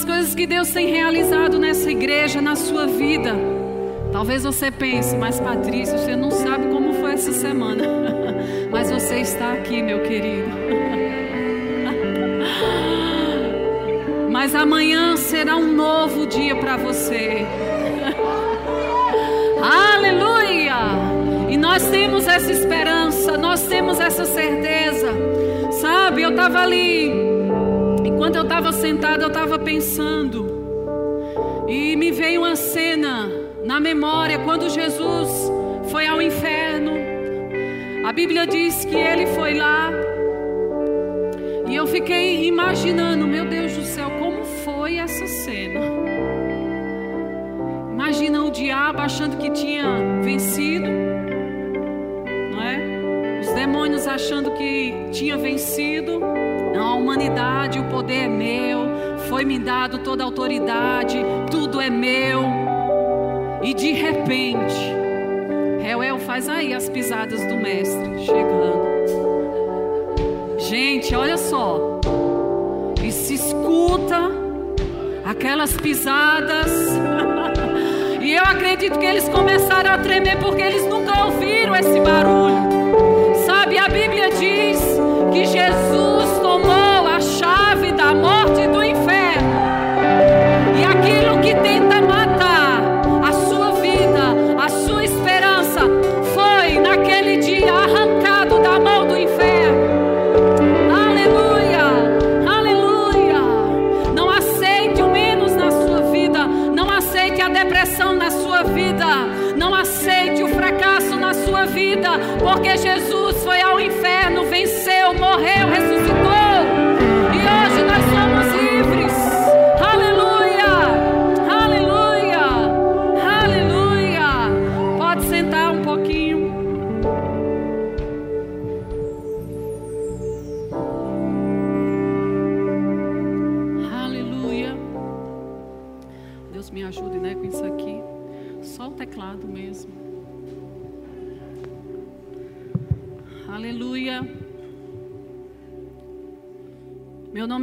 as 0.00 0.04
coisas 0.04 0.34
que 0.34 0.46
Deus 0.46 0.70
tem 0.70 0.86
realizado 0.86 1.58
nessa 1.58 1.90
igreja, 1.90 2.40
na 2.40 2.56
sua 2.56 2.86
vida. 2.86 3.34
Talvez 4.10 4.44
você 4.44 4.70
pense, 4.70 5.14
mas 5.14 5.38
Patrícia, 5.38 5.98
você 5.98 6.16
não 6.16 6.30
sabe 6.30 6.68
como 6.68 6.94
foi 6.94 7.12
essa 7.12 7.32
semana. 7.32 7.84
Mas 8.70 8.90
você 8.90 9.16
está 9.16 9.52
aqui, 9.52 9.82
meu 9.82 10.02
querido. 10.02 10.48
Mas 14.30 14.54
amanhã 14.54 15.16
será 15.16 15.56
um 15.56 15.72
novo 15.72 16.26
dia 16.26 16.56
para 16.56 16.78
você. 16.78 17.44
Aleluia! 19.60 20.76
E 21.50 21.58
nós 21.58 21.86
temos 21.90 22.26
essa 22.26 22.50
esperança, 22.50 23.36
nós 23.36 23.64
temos 23.64 24.00
essa 24.00 24.24
certeza. 24.24 25.12
Sabe, 25.72 26.22
eu 26.22 26.30
estava 26.30 26.60
ali, 26.60 27.29
enquanto 28.20 28.36
eu 28.36 28.42
estava 28.42 28.70
sentada, 28.70 29.22
eu 29.22 29.28
estava 29.28 29.58
pensando. 29.58 31.64
E 31.66 31.96
me 31.96 32.10
veio 32.10 32.42
uma 32.42 32.54
cena 32.54 33.30
na 33.64 33.80
memória 33.80 34.38
quando 34.40 34.68
Jesus 34.68 35.50
foi 35.90 36.06
ao 36.06 36.20
inferno. 36.20 36.92
A 38.04 38.12
Bíblia 38.12 38.46
diz 38.46 38.84
que 38.84 38.94
ele 38.94 39.24
foi 39.28 39.54
lá. 39.54 39.90
E 41.66 41.74
eu 41.74 41.86
fiquei 41.86 42.46
imaginando, 42.46 43.26
meu 43.26 43.46
Deus 43.46 43.72
do 43.72 43.84
céu, 43.84 44.10
como 44.18 44.44
foi 44.44 44.98
essa 44.98 45.26
cena. 45.26 45.80
Imagina 47.90 48.44
o 48.44 48.50
diabo 48.50 49.00
achando 49.00 49.38
que 49.38 49.50
tinha 49.50 50.20
vencido, 50.22 50.90
não 52.52 52.62
é? 52.62 53.40
Os 53.40 53.48
demônios 53.54 54.06
achando 54.06 54.50
que 54.50 54.92
tinha 55.10 55.38
vencido. 55.38 55.99
Humanidade, 57.10 57.80
o 57.80 57.84
poder 57.86 58.26
é 58.26 58.28
meu, 58.28 59.18
foi 59.28 59.44
me 59.44 59.58
dado 59.58 59.98
toda 59.98 60.22
a 60.22 60.26
autoridade, 60.26 61.18
tudo 61.50 61.80
é 61.80 61.90
meu. 61.90 62.44
E 63.64 63.74
de 63.74 63.90
repente, 63.90 64.76
Reuel 65.82 66.20
faz 66.20 66.48
aí 66.48 66.72
as 66.72 66.88
pisadas 66.88 67.44
do 67.48 67.56
mestre 67.56 68.24
chegando. 68.24 68.86
Gente, 70.60 71.12
olha 71.16 71.36
só. 71.36 71.98
E 73.02 73.10
se 73.10 73.34
escuta 73.34 74.30
aquelas 75.24 75.76
pisadas. 75.76 76.70
e 78.22 78.34
eu 78.34 78.44
acredito 78.44 79.00
que 79.00 79.06
eles 79.06 79.28
começaram 79.28 79.90
a 79.90 79.98
tremer 79.98 80.38
porque 80.38 80.62
eles 80.62 80.86
nunca 80.86 81.24
ouviram 81.24 81.74
esse 81.74 81.98
barulho. 81.98 82.70
Sabe, 83.44 83.78
a 83.78 83.88
Bíblia 83.88 84.30
diz 84.30 84.78
que 85.32 85.44
Jesus 85.44 86.39
chave 87.80 87.92
da 87.92 88.14
morte 88.14 88.66
do 88.68 88.79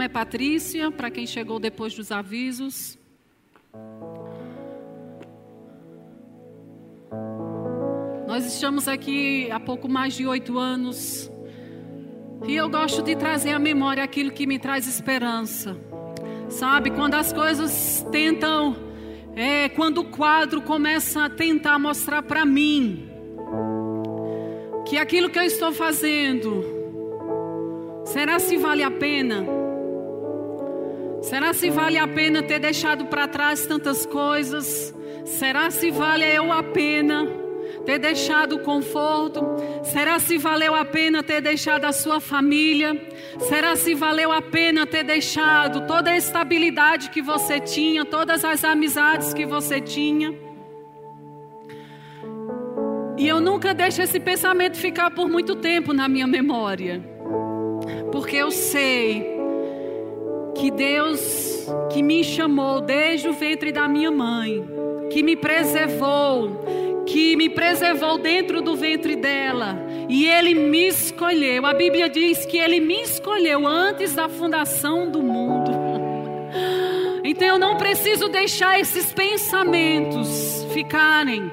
é 0.07 0.09
Patrícia, 0.09 0.89
para 0.89 1.11
quem 1.11 1.27
chegou 1.27 1.59
depois 1.59 1.93
dos 1.93 2.13
avisos. 2.13 2.97
Nós 8.25 8.45
estamos 8.45 8.87
aqui 8.87 9.51
há 9.51 9.59
pouco 9.59 9.89
mais 9.89 10.13
de 10.13 10.25
oito 10.25 10.57
anos. 10.57 11.29
E 12.47 12.55
eu 12.55 12.69
gosto 12.69 13.01
de 13.01 13.17
trazer 13.17 13.51
à 13.51 13.59
memória 13.59 14.01
aquilo 14.01 14.31
que 14.31 14.47
me 14.47 14.57
traz 14.57 14.87
esperança. 14.87 15.77
Sabe, 16.49 16.89
quando 16.91 17.15
as 17.15 17.33
coisas 17.33 18.05
tentam, 18.09 18.77
é, 19.35 19.67
quando 19.67 19.99
o 19.99 20.05
quadro 20.05 20.61
começa 20.61 21.25
a 21.25 21.29
tentar 21.29 21.77
mostrar 21.77 22.21
para 22.23 22.45
mim 22.45 23.09
que 24.85 24.97
aquilo 24.97 25.29
que 25.29 25.37
eu 25.37 25.43
estou 25.43 25.73
fazendo, 25.73 26.63
será 28.05 28.39
se 28.39 28.55
vale 28.55 28.83
a 28.83 28.91
pena? 28.91 29.66
Será 31.27 31.53
se 31.53 31.69
vale 31.69 31.97
a 31.97 32.07
pena 32.07 32.41
ter 32.41 32.57
deixado 32.57 33.05
para 33.07 33.27
trás 33.27 33.65
tantas 33.65 34.05
coisas? 34.05 34.95
Será 35.25 35.69
se 35.69 35.91
valeu 35.91 36.53
a 36.53 36.63
pena 36.63 37.27
ter 37.85 37.99
deixado 37.99 38.55
o 38.55 38.59
conforto? 38.59 39.43
Será 39.83 40.19
se 40.19 40.37
valeu 40.37 40.73
a 40.73 40.85
pena 40.85 41.21
ter 41.21 41.41
deixado 41.41 41.83
a 41.83 41.91
sua 41.91 42.21
família? 42.21 42.95
Será 43.39 43.75
se 43.75 43.93
valeu 43.93 44.31
a 44.31 44.41
pena 44.41 44.87
ter 44.87 45.03
deixado 45.03 45.85
toda 45.85 46.11
a 46.11 46.17
estabilidade 46.17 47.09
que 47.09 47.21
você 47.21 47.59
tinha, 47.59 48.05
todas 48.05 48.45
as 48.45 48.63
amizades 48.63 49.33
que 49.33 49.45
você 49.45 49.81
tinha? 49.81 50.33
E 53.17 53.27
eu 53.27 53.41
nunca 53.41 53.73
deixo 53.73 54.01
esse 54.01 54.17
pensamento 54.17 54.77
ficar 54.77 55.11
por 55.11 55.27
muito 55.27 55.57
tempo 55.57 55.91
na 55.91 56.07
minha 56.07 56.25
memória. 56.25 57.03
Porque 58.13 58.37
eu 58.37 58.49
sei 58.49 59.36
que 60.59 60.71
Deus 60.71 61.67
que 61.91 62.01
me 62.01 62.23
chamou 62.23 62.81
desde 62.81 63.27
o 63.27 63.33
ventre 63.33 63.71
da 63.71 63.87
minha 63.87 64.11
mãe, 64.11 64.63
que 65.11 65.21
me 65.23 65.35
preservou, 65.35 67.03
que 67.05 67.35
me 67.35 67.49
preservou 67.49 68.17
dentro 68.17 68.61
do 68.61 68.75
ventre 68.75 69.15
dela, 69.15 69.77
e 70.09 70.25
ele 70.27 70.53
me 70.53 70.87
escolheu. 70.87 71.65
A 71.65 71.73
Bíblia 71.73 72.09
diz 72.09 72.45
que 72.45 72.57
ele 72.57 72.79
me 72.79 73.01
escolheu 73.01 73.67
antes 73.67 74.13
da 74.13 74.29
fundação 74.29 75.09
do 75.09 75.21
mundo. 75.21 75.71
Então 77.29 77.45
eu 77.45 77.59
não 77.59 77.75
preciso 77.75 78.29
deixar 78.29 78.79
esses 78.79 79.11
pensamentos 79.11 80.65
ficarem 80.71 81.51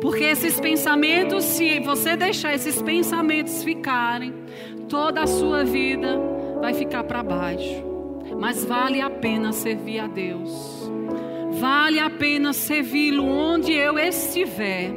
porque 0.00 0.24
esses 0.24 0.58
pensamentos, 0.58 1.44
se 1.44 1.78
você 1.80 2.16
deixar 2.16 2.54
esses 2.54 2.80
pensamentos 2.80 3.62
ficarem, 3.62 4.32
toda 4.88 5.20
a 5.20 5.26
sua 5.26 5.62
vida 5.62 6.18
vai 6.60 6.72
ficar 6.72 7.04
para 7.04 7.22
baixo. 7.22 7.89
Mas 8.40 8.64
vale 8.64 9.00
a 9.00 9.10
pena 9.10 9.52
servir 9.52 10.00
a 10.00 10.06
Deus. 10.06 10.90
Vale 11.52 12.00
a 12.00 12.08
pena 12.08 12.52
servi-lo 12.52 13.24
onde 13.24 13.72
eu 13.72 13.98
estiver. 13.98 14.92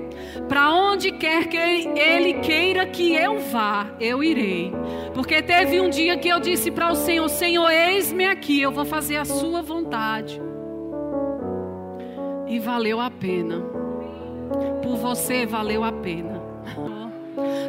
Para 0.47 0.73
onde 0.73 1.11
quer 1.11 1.47
que 1.47 1.57
Ele 1.57 2.35
queira 2.35 2.85
que 2.87 3.13
eu 3.13 3.39
vá, 3.39 3.87
eu 3.99 4.23
irei. 4.23 4.71
Porque 5.13 5.41
teve 5.41 5.79
um 5.79 5.89
dia 5.89 6.17
que 6.17 6.29
eu 6.29 6.39
disse 6.39 6.71
para 6.71 6.91
o 6.91 6.95
Senhor: 6.95 7.27
Senhor, 7.29 7.69
eis-me 7.69 8.25
aqui, 8.25 8.61
eu 8.61 8.71
vou 8.71 8.85
fazer 8.85 9.17
a 9.17 9.25
Sua 9.25 9.61
vontade. 9.61 10.41
E 12.47 12.59
valeu 12.59 12.99
a 12.99 13.11
pena 13.11 13.83
por 14.81 14.97
você 14.97 15.45
valeu 15.45 15.83
a 15.83 15.91
pena. 15.91 16.41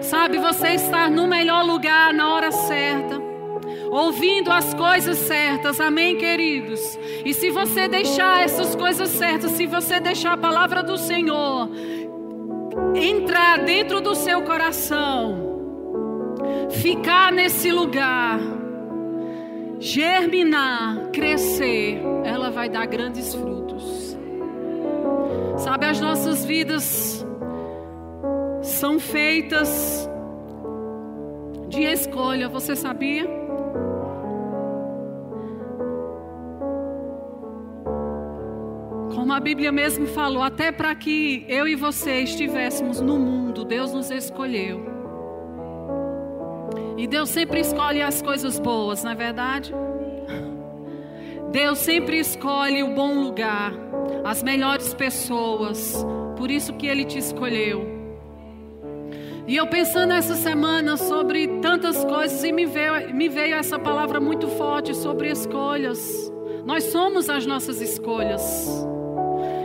Sabe, 0.02 0.38
você 0.38 0.70
estar 0.70 1.10
no 1.10 1.26
melhor 1.26 1.64
lugar 1.64 2.12
na 2.12 2.34
hora 2.34 2.52
certa, 2.52 3.20
ouvindo 3.94 4.50
as 4.50 4.74
coisas 4.74 5.18
certas, 5.18 5.78
amém, 5.78 6.16
queridos? 6.16 6.98
E 7.24 7.32
se 7.32 7.48
você 7.50 7.86
deixar 7.86 8.42
essas 8.42 8.74
coisas 8.74 9.08
certas, 9.10 9.52
se 9.52 9.66
você 9.66 10.00
deixar 10.00 10.32
a 10.32 10.36
palavra 10.36 10.82
do 10.82 10.98
Senhor 10.98 11.68
entrar 12.92 13.60
dentro 13.60 14.00
do 14.00 14.16
seu 14.16 14.42
coração, 14.42 15.54
ficar 16.70 17.30
nesse 17.30 17.70
lugar, 17.70 18.40
germinar, 19.78 21.10
crescer, 21.12 22.02
ela 22.24 22.50
vai 22.50 22.68
dar 22.68 22.86
grandes 22.86 23.32
frutos. 23.32 24.18
Sabe, 25.56 25.86
as 25.86 26.00
nossas 26.00 26.44
vidas 26.44 27.24
são 28.60 28.98
feitas 28.98 30.10
de 31.68 31.84
escolha, 31.84 32.48
você 32.48 32.74
sabia? 32.74 33.43
A 39.34 39.40
Bíblia 39.40 39.72
mesmo 39.72 40.06
falou, 40.06 40.42
até 40.42 40.70
para 40.70 40.94
que 40.94 41.44
eu 41.48 41.66
e 41.66 41.74
você 41.74 42.20
estivéssemos 42.20 43.00
no 43.00 43.18
mundo, 43.18 43.64
Deus 43.64 43.92
nos 43.92 44.10
escolheu. 44.10 44.80
E 46.96 47.06
Deus 47.08 47.30
sempre 47.30 47.58
escolhe 47.60 48.00
as 48.00 48.22
coisas 48.22 48.60
boas, 48.60 49.02
não 49.02 49.10
é 49.10 49.14
verdade? 49.16 49.74
Deus 51.50 51.78
sempre 51.78 52.18
escolhe 52.18 52.82
o 52.84 52.94
bom 52.94 53.24
lugar, 53.24 53.72
as 54.24 54.42
melhores 54.42 54.94
pessoas. 54.94 56.06
Por 56.36 56.50
isso 56.50 56.72
que 56.74 56.86
Ele 56.86 57.04
te 57.04 57.18
escolheu. 57.18 57.92
E 59.48 59.56
eu 59.56 59.66
pensando 59.66 60.12
essa 60.12 60.36
semana 60.36 60.96
sobre 60.96 61.48
tantas 61.60 62.04
coisas 62.04 62.42
e 62.44 62.52
me 62.52 62.66
veio, 62.66 63.12
me 63.14 63.28
veio 63.28 63.56
essa 63.56 63.78
palavra 63.78 64.20
muito 64.20 64.46
forte 64.48 64.94
sobre 64.94 65.28
escolhas. 65.28 66.32
Nós 66.64 66.84
somos 66.84 67.28
as 67.28 67.44
nossas 67.44 67.80
escolhas. 67.80 68.86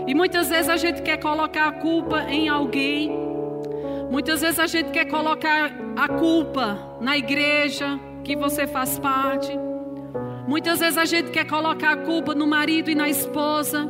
E 0.09 0.15
muitas 0.15 0.49
vezes 0.49 0.67
a 0.67 0.75
gente 0.75 1.03
quer 1.03 1.17
colocar 1.17 1.67
a 1.67 1.71
culpa 1.71 2.23
em 2.23 2.49
alguém. 2.49 3.11
Muitas 4.09 4.41
vezes 4.41 4.57
a 4.57 4.65
gente 4.65 4.89
quer 4.89 5.05
colocar 5.05 5.71
a 5.95 6.07
culpa 6.07 6.97
na 6.99 7.15
igreja 7.15 7.99
que 8.23 8.35
você 8.35 8.65
faz 8.65 8.97
parte. 8.97 9.51
Muitas 10.47 10.79
vezes 10.79 10.97
a 10.97 11.05
gente 11.05 11.29
quer 11.29 11.45
colocar 11.45 11.91
a 11.91 11.97
culpa 11.97 12.33
no 12.33 12.47
marido 12.47 12.89
e 12.89 12.95
na 12.95 13.07
esposa. 13.07 13.87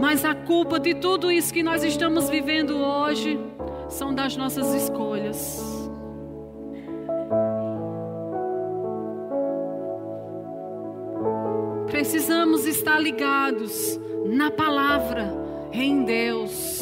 Mas 0.00 0.24
a 0.24 0.32
culpa 0.32 0.78
de 0.78 0.94
tudo 0.94 1.28
isso 1.28 1.52
que 1.52 1.64
nós 1.64 1.82
estamos 1.82 2.30
vivendo 2.30 2.76
hoje 2.76 3.36
são 3.88 4.14
das 4.14 4.36
nossas 4.36 4.72
escolhas. 4.72 5.60
Precisamos 11.88 12.64
estar 12.64 13.00
ligados 13.00 13.98
na 14.24 14.52
palavra, 14.52 15.47
em 15.72 16.04
Deus, 16.04 16.80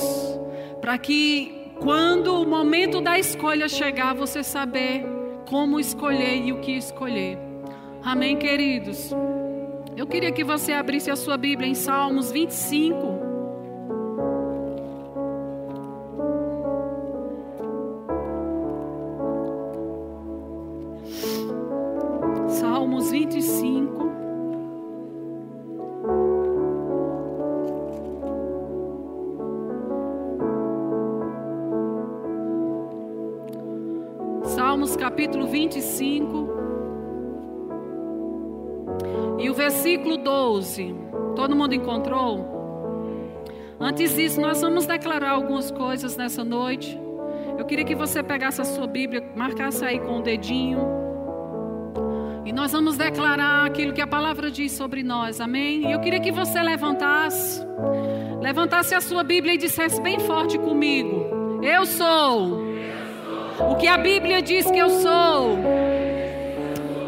para 0.80 0.98
que 0.98 1.72
quando 1.80 2.40
o 2.40 2.46
momento 2.46 3.00
da 3.00 3.18
escolha 3.18 3.68
chegar, 3.68 4.14
você 4.14 4.42
saber 4.42 5.04
como 5.48 5.78
escolher 5.78 6.36
e 6.44 6.52
o 6.52 6.60
que 6.60 6.72
escolher. 6.72 7.38
Amém, 8.02 8.36
queridos? 8.36 9.10
Eu 9.96 10.06
queria 10.06 10.30
que 10.30 10.44
você 10.44 10.72
abrisse 10.72 11.10
a 11.10 11.16
sua 11.16 11.36
Bíblia 11.36 11.68
em 11.68 11.74
Salmos 11.74 12.30
25. 12.30 13.15
E 39.46 39.50
o 39.50 39.54
versículo 39.54 40.16
12. 40.16 40.93
Todo 41.37 41.54
mundo 41.54 41.72
encontrou? 41.72 42.56
Antes 43.78 44.16
disso, 44.16 44.40
nós 44.40 44.60
vamos 44.60 44.87
declarar 44.87 45.31
algumas 45.31 45.70
coisas 45.70 46.16
nessa 46.16 46.43
noite. 46.43 46.98
Eu 47.56 47.64
queria 47.64 47.84
que 47.84 47.94
você 47.94 48.25
pegasse 48.25 48.60
a 48.60 48.64
sua 48.64 48.88
Bíblia, 48.88 49.22
marcasse 49.37 49.84
aí 49.84 50.00
com 50.00 50.19
o 50.19 50.22
dedinho. 50.22 50.81
E 52.44 52.52
nós 52.52 52.72
vamos 52.72 52.96
declarar 52.96 53.66
aquilo 53.66 53.93
que 53.93 54.00
a 54.00 54.06
palavra 54.06 54.50
diz 54.50 54.72
sobre 54.72 55.04
nós, 55.04 55.40
amém? 55.40 55.88
E 55.88 55.92
eu 55.92 56.00
queria 56.00 56.19
que 56.19 56.32
você 56.32 56.60
levantasse, 56.60 57.64
levantasse 58.40 58.96
a 58.96 59.00
sua 59.00 59.22
Bíblia 59.22 59.54
e 59.54 59.58
dissesse 59.58 60.00
bem 60.00 60.19
forte 60.19 60.58
comigo: 60.58 61.60
Eu 61.62 61.87
sou 61.87 62.64
o 63.70 63.76
que 63.76 63.87
a 63.87 63.96
Bíblia 63.96 64.42
diz 64.42 64.68
que 64.68 64.78
eu 64.78 64.90
sou. 64.90 65.56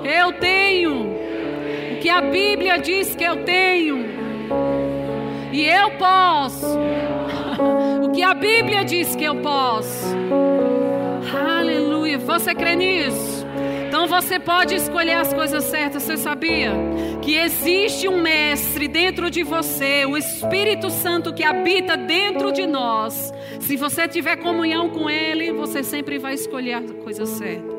Eu 0.04 0.32
tenho. 0.34 1.07
Que 2.08 2.12
a 2.12 2.22
Bíblia 2.22 2.78
diz 2.78 3.14
que 3.14 3.22
eu 3.22 3.44
tenho. 3.44 3.98
E 5.52 5.62
eu 5.62 5.90
posso. 5.98 6.78
o 8.02 8.10
que 8.12 8.22
a 8.22 8.32
Bíblia 8.32 8.82
diz 8.82 9.14
que 9.14 9.24
eu 9.24 9.34
posso. 9.42 10.16
Aleluia. 11.38 12.16
Você 12.16 12.54
crê 12.54 12.76
nisso? 12.76 13.46
Então 13.86 14.06
você 14.06 14.38
pode 14.40 14.74
escolher 14.74 15.16
as 15.16 15.34
coisas 15.34 15.64
certas. 15.64 16.02
Você 16.04 16.16
sabia 16.16 16.72
que 17.20 17.36
existe 17.36 18.08
um 18.08 18.22
mestre 18.22 18.88
dentro 18.88 19.30
de 19.30 19.42
você, 19.42 20.06
o 20.06 20.16
Espírito 20.16 20.88
Santo 20.88 21.34
que 21.34 21.44
habita 21.44 21.94
dentro 21.94 22.50
de 22.50 22.66
nós. 22.66 23.34
Se 23.60 23.76
você 23.76 24.08
tiver 24.08 24.36
comunhão 24.36 24.88
com 24.88 25.10
ele, 25.10 25.52
você 25.52 25.82
sempre 25.82 26.18
vai 26.18 26.32
escolher 26.32 26.72
a 26.72 26.82
coisa 27.04 27.26
certa. 27.26 27.77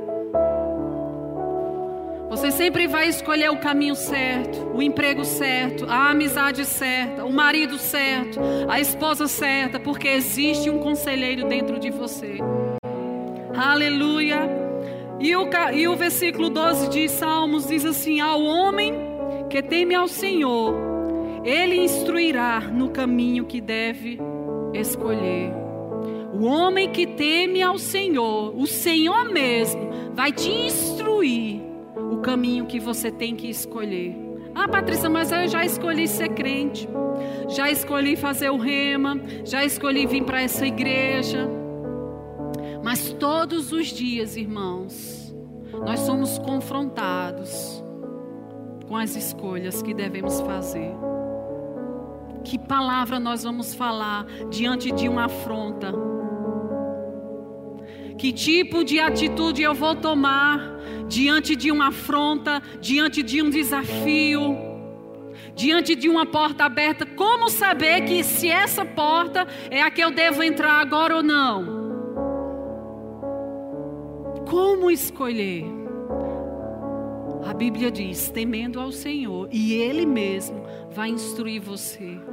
Você 2.49 2.63
sempre 2.63 2.87
vai 2.87 3.07
escolher 3.07 3.51
o 3.51 3.57
caminho 3.57 3.93
certo, 3.93 4.71
o 4.73 4.81
emprego 4.81 5.23
certo, 5.23 5.85
a 5.87 6.09
amizade 6.09 6.65
certa, 6.65 7.23
o 7.23 7.31
marido 7.31 7.77
certo, 7.77 8.39
a 8.67 8.79
esposa 8.79 9.27
certa, 9.27 9.79
porque 9.79 10.07
existe 10.07 10.67
um 10.67 10.79
conselheiro 10.79 11.47
dentro 11.47 11.77
de 11.77 11.91
você. 11.91 12.37
Aleluia. 13.55 14.49
E 15.19 15.35
o, 15.35 15.47
e 15.75 15.87
o 15.87 15.95
versículo 15.95 16.49
12 16.49 16.89
de 16.89 17.07
Salmos 17.07 17.67
diz 17.67 17.85
assim: 17.85 18.19
Ao 18.19 18.41
homem 18.41 18.95
que 19.47 19.61
teme 19.61 19.93
ao 19.93 20.07
Senhor, 20.07 20.73
ele 21.45 21.75
instruirá 21.75 22.61
no 22.61 22.89
caminho 22.89 23.45
que 23.45 23.61
deve 23.61 24.19
escolher. 24.73 25.53
O 26.33 26.45
homem 26.45 26.89
que 26.89 27.05
teme 27.05 27.61
ao 27.61 27.77
Senhor, 27.77 28.55
o 28.57 28.65
Senhor 28.65 29.25
mesmo, 29.25 29.87
vai 30.15 30.31
te 30.31 30.49
instruir 30.49 31.68
caminho 32.21 32.65
que 32.65 32.79
você 32.79 33.11
tem 33.11 33.35
que 33.35 33.49
escolher. 33.49 34.15
Ah, 34.55 34.67
Patrícia, 34.67 35.09
mas 35.09 35.31
eu 35.31 35.47
já 35.47 35.63
escolhi 35.63 36.07
ser 36.07 36.29
crente, 36.29 36.87
já 37.49 37.69
escolhi 37.69 38.15
fazer 38.15 38.49
o 38.49 38.57
rema, 38.57 39.19
já 39.45 39.63
escolhi 39.63 40.05
vir 40.05 40.23
para 40.23 40.41
essa 40.41 40.65
igreja. 40.65 41.49
Mas 42.83 43.13
todos 43.13 43.71
os 43.71 43.87
dias, 43.87 44.35
irmãos, 44.35 45.33
nós 45.85 45.99
somos 46.01 46.37
confrontados 46.39 47.83
com 48.87 48.97
as 48.97 49.15
escolhas 49.15 49.81
que 49.81 49.93
devemos 49.93 50.41
fazer. 50.41 50.91
Que 52.43 52.57
palavra 52.57 53.19
nós 53.19 53.43
vamos 53.43 53.73
falar 53.73 54.25
diante 54.49 54.91
de 54.91 55.07
uma 55.07 55.25
afronta? 55.25 55.93
Que 58.19 58.33
tipo 58.33 58.83
de 58.83 58.99
atitude 58.99 59.61
eu 59.63 59.73
vou 59.73 59.95
tomar 59.95 60.77
diante 61.07 61.55
de 61.55 61.71
uma 61.71 61.87
afronta, 61.87 62.61
diante 62.81 63.23
de 63.23 63.41
um 63.41 63.49
desafio, 63.49 64.57
diante 65.55 65.95
de 65.95 66.09
uma 66.09 66.25
porta 66.25 66.65
aberta? 66.65 67.05
Como 67.05 67.47
saber 67.47 68.01
que 68.01 68.21
se 68.21 68.49
essa 68.49 68.83
porta 68.83 69.47
é 69.71 69.81
a 69.81 69.89
que 69.89 70.01
eu 70.01 70.11
devo 70.11 70.43
entrar 70.43 70.81
agora 70.81 71.15
ou 71.15 71.23
não? 71.23 71.79
Como 74.45 74.91
escolher? 74.91 75.63
A 77.45 77.53
Bíblia 77.53 77.89
diz: 77.89 78.29
temendo 78.29 78.81
ao 78.81 78.91
Senhor, 78.91 79.47
e 79.49 79.75
Ele 79.75 80.05
mesmo 80.05 80.61
vai 80.91 81.07
instruir 81.07 81.61
você. 81.61 82.19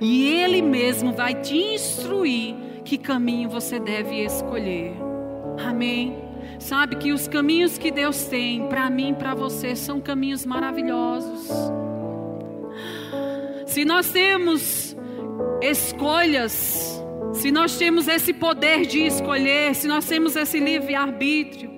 E 0.00 0.26
Ele 0.26 0.62
mesmo 0.62 1.12
vai 1.12 1.34
te 1.34 1.56
instruir 1.56 2.67
que 2.88 2.96
caminho 2.96 3.50
você 3.50 3.78
deve 3.78 4.24
escolher. 4.24 4.94
Amém. 5.62 6.16
Sabe 6.58 6.96
que 6.96 7.12
os 7.12 7.28
caminhos 7.28 7.76
que 7.76 7.90
Deus 7.90 8.24
tem 8.24 8.66
para 8.66 8.88
mim 8.88 9.12
para 9.12 9.34
você 9.34 9.76
são 9.76 10.00
caminhos 10.00 10.46
maravilhosos. 10.46 11.50
Se 13.66 13.84
nós 13.84 14.10
temos 14.10 14.96
escolhas 15.60 16.98
se 17.34 17.52
nós 17.52 17.76
temos 17.76 18.08
esse 18.08 18.32
poder 18.32 18.86
de 18.86 19.00
escolher, 19.00 19.74
se 19.74 19.86
nós 19.86 20.06
temos 20.06 20.34
esse 20.34 20.58
livre-arbítrio, 20.58 21.70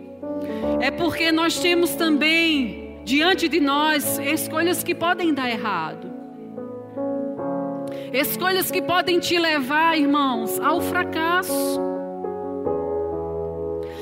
é 0.80 0.92
porque 0.92 1.32
nós 1.32 1.58
temos 1.58 1.90
também 1.96 3.00
diante 3.04 3.48
de 3.48 3.60
nós 3.60 4.18
escolhas 4.20 4.84
que 4.84 4.94
podem 4.94 5.34
dar 5.34 5.50
errado. 5.50 6.09
Escolhas 8.12 8.70
que 8.70 8.82
podem 8.82 9.20
te 9.20 9.38
levar, 9.38 9.96
irmãos, 9.96 10.58
ao 10.58 10.80
fracasso. 10.80 11.80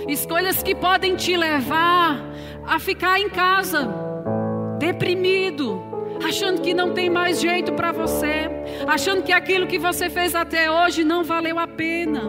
Escolhas 0.08 0.62
que 0.62 0.74
podem 0.74 1.14
te 1.14 1.36
levar 1.36 2.18
a 2.66 2.78
ficar 2.78 3.20
em 3.20 3.28
casa, 3.28 3.86
deprimido, 4.78 5.82
achando 6.26 6.62
que 6.62 6.72
não 6.72 6.94
tem 6.94 7.10
mais 7.10 7.38
jeito 7.38 7.74
para 7.74 7.92
você, 7.92 8.48
achando 8.86 9.22
que 9.22 9.32
aquilo 9.32 9.66
que 9.66 9.78
você 9.78 10.08
fez 10.08 10.34
até 10.34 10.70
hoje 10.70 11.04
não 11.04 11.22
valeu 11.22 11.58
a 11.58 11.66
pena. 11.66 12.22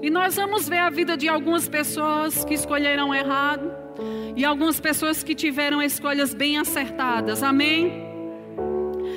E 0.00 0.08
nós 0.08 0.36
vamos 0.36 0.66
ver 0.66 0.78
a 0.78 0.88
vida 0.88 1.14
de 1.14 1.28
algumas 1.28 1.68
pessoas 1.68 2.42
que 2.42 2.54
escolheram 2.54 3.14
errado 3.14 3.70
e 4.34 4.44
algumas 4.44 4.80
pessoas 4.80 5.22
que 5.22 5.34
tiveram 5.34 5.82
escolhas 5.82 6.32
bem 6.32 6.56
acertadas. 6.58 7.42
Amém? 7.42 8.05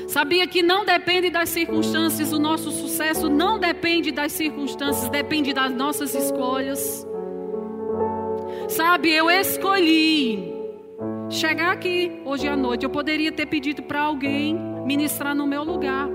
Sabia 0.10 0.48
que 0.48 0.64
não 0.64 0.84
depende 0.84 1.30
das 1.30 1.50
circunstâncias, 1.50 2.34
o 2.34 2.40
nosso 2.40 2.72
sucesso 2.72 3.30
não 3.30 3.60
depende 3.60 4.12
das 4.12 4.32
circunstâncias, 4.32 5.08
depende 5.08 5.54
das 5.54 5.72
nossas 5.72 6.16
escolhas. 6.16 7.08
Sabe, 8.68 9.12
eu 9.12 9.30
escolhi 9.30 10.52
chegar 11.30 11.74
aqui 11.74 12.24
hoje 12.26 12.48
à 12.48 12.58
noite. 12.58 12.84
Eu 12.84 12.90
poderia 12.90 13.32
ter 13.32 13.46
pedido 13.46 13.84
para 13.84 14.02
alguém 14.02 14.56
ministrar 14.84 15.36
no 15.36 15.46
meu 15.46 15.64
lugar. 15.64 16.10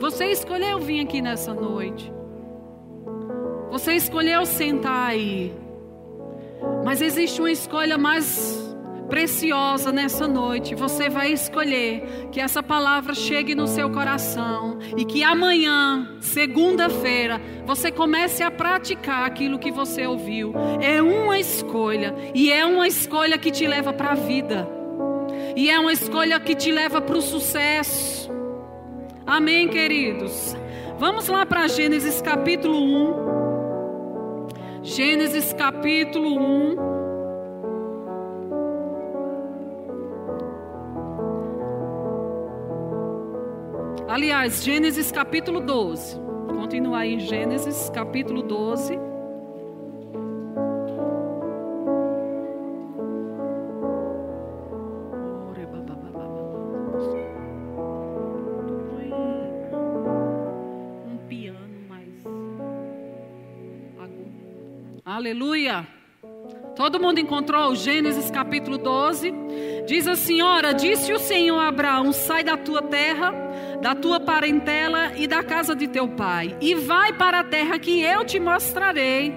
Você 0.00 0.32
escolheu 0.32 0.80
vir 0.80 0.98
aqui 0.98 1.22
nessa 1.22 1.54
noite. 1.54 2.12
Você 3.70 3.92
escolheu 3.92 4.44
sentar 4.44 5.10
aí. 5.10 5.54
Mas 6.84 7.00
existe 7.00 7.40
uma 7.40 7.52
escolha 7.52 7.96
mais 7.96 8.63
preciosa 9.08 9.92
nessa 9.92 10.26
noite, 10.26 10.74
você 10.74 11.08
vai 11.08 11.32
escolher 11.32 12.28
que 12.32 12.40
essa 12.40 12.62
palavra 12.62 13.14
chegue 13.14 13.54
no 13.54 13.66
seu 13.66 13.90
coração 13.90 14.78
e 14.96 15.04
que 15.04 15.22
amanhã, 15.22 16.16
segunda-feira, 16.20 17.40
você 17.66 17.92
comece 17.92 18.42
a 18.42 18.50
praticar 18.50 19.24
aquilo 19.24 19.58
que 19.58 19.70
você 19.70 20.06
ouviu. 20.06 20.54
É 20.80 21.02
uma 21.02 21.38
escolha 21.38 22.14
e 22.34 22.50
é 22.52 22.64
uma 22.64 22.88
escolha 22.88 23.38
que 23.38 23.50
te 23.50 23.66
leva 23.66 23.92
para 23.92 24.12
a 24.12 24.14
vida. 24.14 24.66
E 25.56 25.70
é 25.70 25.78
uma 25.78 25.92
escolha 25.92 26.40
que 26.40 26.54
te 26.54 26.72
leva 26.72 27.00
para 27.00 27.16
o 27.16 27.22
sucesso. 27.22 28.30
Amém, 29.26 29.68
queridos. 29.68 30.56
Vamos 30.98 31.28
lá 31.28 31.46
para 31.46 31.68
Gênesis 31.68 32.20
capítulo 32.20 32.78
1. 32.78 33.24
Gênesis 34.82 35.52
capítulo 35.52 36.38
1. 36.38 36.93
Aliás, 44.14 44.62
Gênesis 44.62 45.10
capítulo 45.10 45.58
12. 45.58 46.20
Continua 46.46 46.98
aí, 46.98 47.18
Gênesis 47.18 47.90
capítulo 47.90 48.44
12. 48.44 48.96
Um 61.08 61.18
piano 61.26 61.58
Aleluia. 65.04 65.84
Todo 66.76 67.00
mundo 67.00 67.18
encontrou 67.18 67.74
Gênesis 67.74 68.30
capítulo 68.30 68.78
12? 68.78 69.34
Diz 69.88 70.06
a 70.06 70.14
senhora: 70.14 70.72
Disse 70.72 71.12
o 71.12 71.18
Senhor 71.18 71.58
a 71.58 71.66
Abraão: 71.66 72.12
Sai 72.12 72.44
da 72.44 72.56
tua 72.56 72.80
terra 72.80 73.42
da 73.84 73.94
tua 73.94 74.18
parentela 74.18 75.12
e 75.14 75.26
da 75.26 75.42
casa 75.42 75.76
de 75.76 75.86
teu 75.86 76.08
pai, 76.08 76.56
e 76.58 76.74
vai 76.74 77.12
para 77.12 77.40
a 77.40 77.44
terra 77.44 77.78
que 77.78 78.00
eu 78.00 78.24
te 78.24 78.40
mostrarei. 78.40 79.30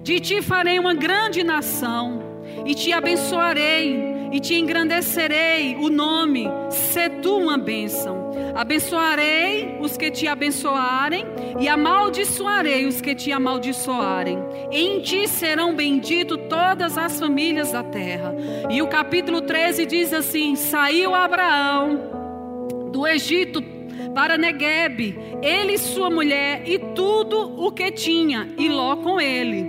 De 0.00 0.20
ti 0.20 0.40
farei 0.40 0.78
uma 0.78 0.94
grande 0.94 1.42
nação, 1.42 2.22
e 2.64 2.76
te 2.76 2.92
abençoarei, 2.92 4.30
e 4.30 4.38
te 4.38 4.54
engrandecerei 4.54 5.74
o 5.80 5.90
nome, 5.90 6.48
se 6.70 7.10
tu 7.20 7.36
uma 7.36 7.58
bênção. 7.58 8.30
Abençoarei 8.54 9.76
os 9.80 9.96
que 9.96 10.12
te 10.12 10.28
abençoarem, 10.28 11.26
e 11.58 11.68
amaldiçoarei 11.68 12.86
os 12.86 13.00
que 13.00 13.16
te 13.16 13.32
amaldiçoarem. 13.32 14.38
Em 14.70 15.00
ti 15.00 15.26
serão 15.26 15.74
benditos 15.74 16.38
todas 16.48 16.96
as 16.96 17.18
famílias 17.18 17.72
da 17.72 17.82
terra. 17.82 18.32
E 18.70 18.80
o 18.80 18.86
capítulo 18.86 19.42
13 19.42 19.86
diz 19.86 20.12
assim: 20.12 20.54
Saiu 20.54 21.16
Abraão 21.16 22.11
do 22.92 23.06
Egito 23.06 23.62
para 24.14 24.36
Negueb, 24.36 25.18
ele 25.42 25.72
e 25.74 25.78
sua 25.78 26.10
mulher 26.10 26.62
e 26.68 26.78
tudo 26.78 27.58
o 27.58 27.72
que 27.72 27.90
tinha, 27.90 28.48
e 28.58 28.68
Ló 28.68 28.96
com 28.96 29.20
ele. 29.20 29.66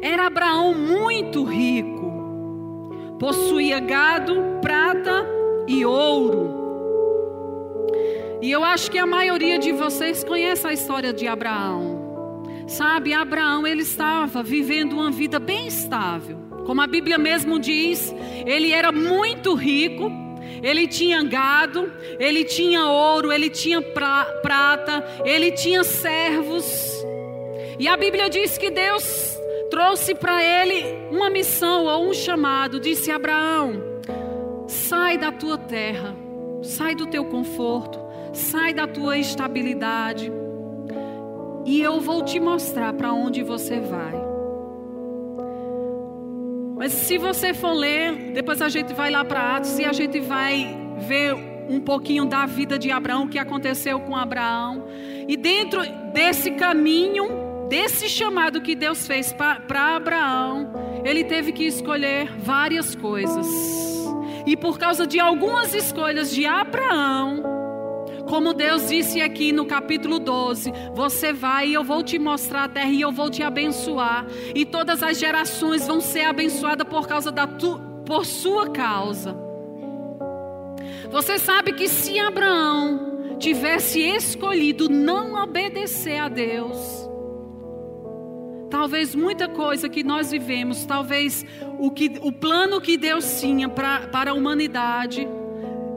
Era 0.00 0.26
Abraão 0.26 0.74
muito 0.74 1.44
rico, 1.44 3.16
possuía 3.18 3.78
gado, 3.78 4.34
prata 4.62 5.26
e 5.68 5.84
ouro. 5.84 6.58
E 8.40 8.50
eu 8.50 8.64
acho 8.64 8.90
que 8.90 8.98
a 8.98 9.06
maioria 9.06 9.58
de 9.58 9.70
vocês 9.70 10.24
conhece 10.24 10.66
a 10.66 10.72
história 10.72 11.12
de 11.12 11.28
Abraão. 11.28 12.00
Sabe, 12.66 13.12
Abraão 13.12 13.66
ele 13.66 13.82
estava 13.82 14.42
vivendo 14.42 14.94
uma 14.94 15.10
vida 15.10 15.38
bem 15.38 15.66
estável. 15.66 16.38
Como 16.64 16.80
a 16.80 16.86
Bíblia 16.86 17.18
mesmo 17.18 17.58
diz, 17.58 18.14
ele 18.46 18.72
era 18.72 18.90
muito 18.90 19.54
rico, 19.54 20.10
ele 20.62 20.86
tinha 20.86 21.22
gado, 21.22 21.92
ele 22.18 22.44
tinha 22.44 22.86
ouro, 22.86 23.32
ele 23.32 23.50
tinha 23.50 23.80
pra, 23.80 24.24
prata, 24.42 25.04
ele 25.24 25.52
tinha 25.52 25.82
servos. 25.84 27.04
E 27.78 27.88
a 27.88 27.96
Bíblia 27.96 28.28
diz 28.28 28.58
que 28.58 28.70
Deus 28.70 29.38
trouxe 29.70 30.14
para 30.14 30.42
ele 30.42 30.84
uma 31.10 31.30
missão 31.30 31.86
ou 31.86 32.08
um 32.08 32.12
chamado. 32.12 32.78
Disse: 32.78 33.10
Abraão, 33.10 34.00
sai 34.66 35.16
da 35.16 35.32
tua 35.32 35.56
terra, 35.56 36.14
sai 36.62 36.94
do 36.94 37.06
teu 37.06 37.24
conforto, 37.24 37.98
sai 38.32 38.74
da 38.74 38.86
tua 38.86 39.16
estabilidade, 39.16 40.30
e 41.64 41.80
eu 41.80 42.00
vou 42.00 42.22
te 42.24 42.38
mostrar 42.38 42.92
para 42.92 43.12
onde 43.12 43.42
você 43.42 43.80
vai. 43.80 44.29
Mas 46.80 46.92
se 46.92 47.18
você 47.18 47.52
for 47.52 47.74
ler, 47.74 48.32
depois 48.32 48.62
a 48.62 48.70
gente 48.70 48.94
vai 48.94 49.10
lá 49.10 49.22
para 49.22 49.56
Atos 49.56 49.78
e 49.78 49.84
a 49.84 49.92
gente 49.92 50.18
vai 50.18 50.66
ver 51.06 51.34
um 51.68 51.78
pouquinho 51.78 52.24
da 52.24 52.46
vida 52.46 52.78
de 52.78 52.90
Abraão, 52.90 53.24
o 53.24 53.28
que 53.28 53.38
aconteceu 53.38 54.00
com 54.00 54.16
Abraão. 54.16 54.86
E 55.28 55.36
dentro 55.36 55.82
desse 56.14 56.52
caminho, 56.52 57.66
desse 57.68 58.08
chamado 58.08 58.62
que 58.62 58.74
Deus 58.74 59.06
fez 59.06 59.30
para 59.30 59.94
Abraão, 59.94 60.72
ele 61.04 61.22
teve 61.22 61.52
que 61.52 61.64
escolher 61.64 62.34
várias 62.38 62.94
coisas. 62.94 63.46
E 64.46 64.56
por 64.56 64.78
causa 64.78 65.06
de 65.06 65.20
algumas 65.20 65.74
escolhas 65.74 66.30
de 66.30 66.46
Abraão, 66.46 67.59
como 68.28 68.52
Deus 68.52 68.88
disse 68.88 69.20
aqui 69.20 69.52
no 69.52 69.66
capítulo 69.66 70.18
12: 70.18 70.72
Você 70.94 71.32
vai 71.32 71.68
e 71.68 71.74
eu 71.74 71.84
vou 71.84 72.02
te 72.02 72.18
mostrar 72.18 72.64
a 72.64 72.68
terra 72.68 72.90
e 72.90 73.00
eu 73.00 73.12
vou 73.12 73.30
te 73.30 73.42
abençoar. 73.42 74.26
E 74.54 74.64
todas 74.64 75.02
as 75.02 75.18
gerações 75.18 75.86
vão 75.86 76.00
ser 76.00 76.22
abençoadas 76.22 76.86
por 76.86 77.06
causa 77.06 77.30
da 77.30 77.46
tu, 77.46 77.80
por 78.04 78.24
sua 78.24 78.70
causa. 78.70 79.36
Você 81.10 81.38
sabe 81.38 81.72
que 81.72 81.88
se 81.88 82.18
Abraão 82.18 83.36
tivesse 83.38 84.00
escolhido 84.00 84.88
não 84.88 85.34
obedecer 85.42 86.18
a 86.18 86.28
Deus, 86.28 87.08
talvez 88.70 89.14
muita 89.14 89.48
coisa 89.48 89.88
que 89.88 90.04
nós 90.04 90.30
vivemos, 90.30 90.84
talvez 90.84 91.44
o, 91.78 91.90
que, 91.90 92.12
o 92.20 92.30
plano 92.30 92.80
que 92.80 92.96
Deus 92.96 93.40
tinha 93.40 93.68
pra, 93.68 94.08
para 94.08 94.30
a 94.30 94.34
humanidade, 94.34 95.26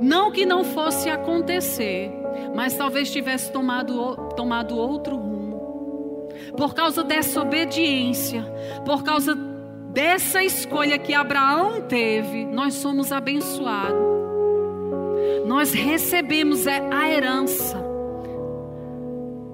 não 0.03 0.31
que 0.31 0.45
não 0.45 0.65
fosse 0.65 1.09
acontecer, 1.09 2.11
mas 2.53 2.75
talvez 2.75 3.09
tivesse 3.09 3.51
tomado, 3.51 4.17
tomado 4.35 4.77
outro 4.77 5.15
rumo. 5.15 6.27
Por 6.57 6.75
causa 6.75 7.03
dessa 7.03 7.41
obediência, 7.41 8.43
por 8.85 9.01
causa 9.01 9.33
dessa 9.93 10.43
escolha 10.43 10.97
que 10.97 11.13
Abraão 11.13 11.81
teve, 11.81 12.45
nós 12.45 12.73
somos 12.73 13.13
abençoados. 13.13 14.13
Nós 15.45 15.71
recebemos 15.71 16.67
a 16.67 17.09
herança 17.09 17.81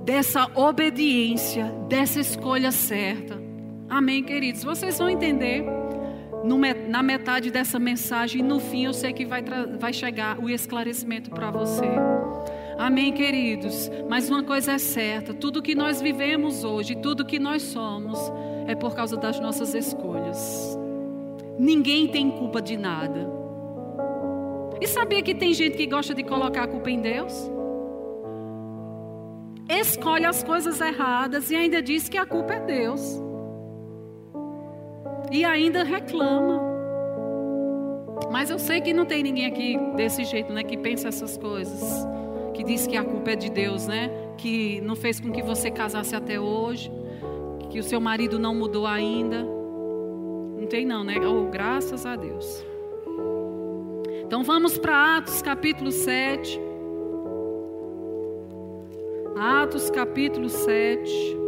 dessa 0.03 0.49
obediência, 0.55 1.65
dessa 1.87 2.19
escolha 2.19 2.71
certa. 2.71 3.39
Amém, 3.87 4.23
queridos? 4.23 4.63
Vocês 4.63 4.97
vão 4.97 5.09
entender 5.09 5.78
na 6.87 7.03
metade 7.03 7.51
dessa 7.51 7.77
mensagem, 7.77 8.41
no 8.41 8.59
fim 8.59 8.85
eu 8.85 8.93
sei 8.93 9.13
que 9.13 9.25
vai, 9.25 9.43
vai 9.79 9.93
chegar 9.93 10.39
o 10.39 10.49
esclarecimento 10.49 11.29
para 11.29 11.51
você. 11.51 11.87
Amém, 12.77 13.11
queridos? 13.13 13.91
Mas 14.09 14.29
uma 14.29 14.43
coisa 14.43 14.73
é 14.73 14.77
certa: 14.77 15.33
tudo 15.33 15.61
que 15.61 15.75
nós 15.75 16.01
vivemos 16.01 16.63
hoje, 16.63 16.95
tudo 16.95 17.25
que 17.25 17.39
nós 17.39 17.61
somos, 17.61 18.19
é 18.67 18.75
por 18.75 18.95
causa 18.95 19.17
das 19.17 19.39
nossas 19.39 19.73
escolhas. 19.73 20.77
Ninguém 21.57 22.07
tem 22.07 22.31
culpa 22.31 22.61
de 22.61 22.77
nada. 22.77 23.27
E 24.79 24.87
sabia 24.87 25.21
que 25.21 25.35
tem 25.35 25.53
gente 25.53 25.75
que 25.75 25.85
gosta 25.85 26.13
de 26.13 26.23
colocar 26.23 26.63
a 26.63 26.67
culpa 26.67 26.89
em 26.89 27.01
Deus? 27.01 27.49
escolhe 29.69 30.25
as 30.25 30.43
coisas 30.43 30.81
erradas 30.81 31.51
e 31.51 31.55
ainda 31.55 31.81
diz 31.81 32.09
que 32.09 32.17
a 32.17 32.25
culpa 32.25 32.53
é 32.53 32.59
Deus. 32.59 33.28
E 35.31 35.45
ainda 35.45 35.83
reclama. 35.83 36.59
Mas 38.31 38.49
eu 38.49 38.59
sei 38.59 38.81
que 38.81 38.93
não 38.93 39.05
tem 39.05 39.23
ninguém 39.23 39.45
aqui 39.45 39.77
desse 39.95 40.23
jeito, 40.23 40.51
né, 40.51 40.63
que 40.63 40.77
pensa 40.77 41.07
essas 41.07 41.37
coisas, 41.37 42.07
que 42.53 42.63
diz 42.63 42.85
que 42.85 42.97
a 42.97 43.03
culpa 43.03 43.31
é 43.31 43.35
de 43.35 43.49
Deus, 43.49 43.87
né? 43.87 44.11
Que 44.37 44.81
não 44.81 44.95
fez 44.95 45.19
com 45.19 45.31
que 45.31 45.41
você 45.41 45.71
casasse 45.71 46.15
até 46.15 46.39
hoje, 46.39 46.91
que 47.69 47.79
o 47.79 47.83
seu 47.83 48.01
marido 48.01 48.37
não 48.37 48.53
mudou 48.55 48.85
ainda. 48.85 49.43
Não 49.43 50.67
tem 50.67 50.85
não, 50.85 51.03
né? 51.03 51.15
Oh, 51.25 51.49
graças 51.49 52.05
a 52.05 52.15
Deus. 52.15 52.65
Então 54.25 54.43
vamos 54.43 54.77
para 54.77 55.17
Atos 55.17 55.41
capítulo 55.41 55.91
7. 55.91 56.59
Atos 59.35 59.89
capítulo 59.89 60.49
7. 60.49 61.39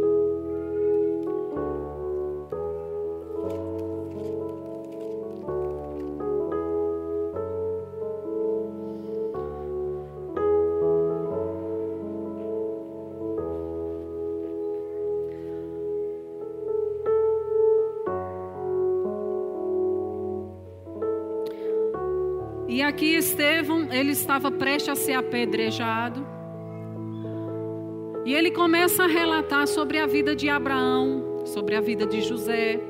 Estava 24.22 24.50
prestes 24.50 24.88
a 24.88 24.94
ser 24.94 25.12
apedrejado. 25.12 26.24
E 28.24 28.32
ele 28.32 28.50
começa 28.52 29.04
a 29.04 29.06
relatar 29.06 29.66
sobre 29.66 29.98
a 29.98 30.06
vida 30.06 30.34
de 30.34 30.48
Abraão, 30.48 31.42
sobre 31.44 31.74
a 31.74 31.80
vida 31.80 32.06
de 32.06 32.22
José, 32.22 32.80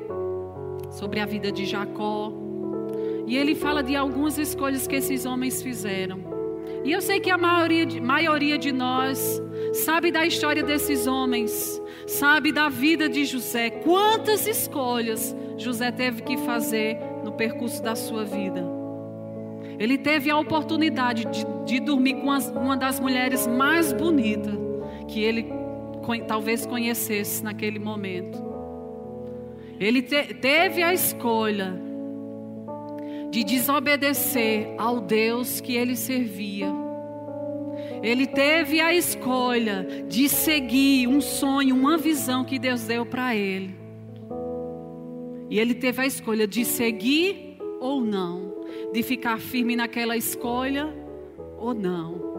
sobre 0.90 1.20
a 1.20 1.26
vida 1.26 1.50
de 1.50 1.64
Jacó. 1.64 2.32
E 3.26 3.36
ele 3.36 3.54
fala 3.54 3.82
de 3.82 3.96
algumas 3.96 4.36
escolhas 4.36 4.86
que 4.86 4.96
esses 4.96 5.24
homens 5.24 5.62
fizeram. 5.62 6.20
E 6.84 6.92
eu 6.92 7.00
sei 7.00 7.18
que 7.18 7.30
a 7.30 7.38
maioria 7.38 8.02
maioria 8.02 8.58
de 8.58 8.70
nós 8.72 9.40
sabe 9.72 10.10
da 10.10 10.26
história 10.26 10.62
desses 10.62 11.06
homens, 11.06 11.80
sabe 12.06 12.52
da 12.52 12.68
vida 12.68 13.08
de 13.08 13.24
José. 13.24 13.70
Quantas 13.70 14.46
escolhas 14.46 15.34
José 15.56 15.90
teve 15.90 16.22
que 16.22 16.36
fazer 16.38 16.98
no 17.24 17.32
percurso 17.32 17.82
da 17.82 17.94
sua 17.94 18.24
vida. 18.24 18.81
Ele 19.82 19.98
teve 19.98 20.30
a 20.30 20.38
oportunidade 20.38 21.24
de, 21.24 21.44
de 21.66 21.80
dormir 21.80 22.14
com 22.20 22.30
as, 22.30 22.48
uma 22.50 22.76
das 22.76 23.00
mulheres 23.00 23.48
mais 23.48 23.92
bonitas 23.92 24.54
que 25.08 25.20
ele 25.20 25.52
talvez 26.28 26.64
conhecesse 26.64 27.42
naquele 27.42 27.80
momento. 27.80 28.40
Ele 29.80 30.00
te, 30.00 30.34
teve 30.34 30.84
a 30.84 30.94
escolha 30.94 31.74
de 33.32 33.42
desobedecer 33.42 34.72
ao 34.78 35.00
Deus 35.00 35.60
que 35.60 35.74
ele 35.74 35.96
servia. 35.96 36.68
Ele 38.04 38.28
teve 38.28 38.80
a 38.80 38.94
escolha 38.94 39.84
de 40.06 40.28
seguir 40.28 41.08
um 41.08 41.20
sonho, 41.20 41.74
uma 41.74 41.98
visão 41.98 42.44
que 42.44 42.56
Deus 42.56 42.84
deu 42.84 43.04
para 43.04 43.34
ele. 43.34 43.74
E 45.50 45.58
ele 45.58 45.74
teve 45.74 46.02
a 46.02 46.06
escolha 46.06 46.46
de 46.46 46.64
seguir 46.64 47.58
ou 47.80 48.00
não, 48.00 48.51
de 48.92 49.02
ficar 49.02 49.40
firme 49.40 49.74
naquela 49.74 50.16
escolha 50.16 50.92
ou 51.58 51.72
não. 51.74 52.32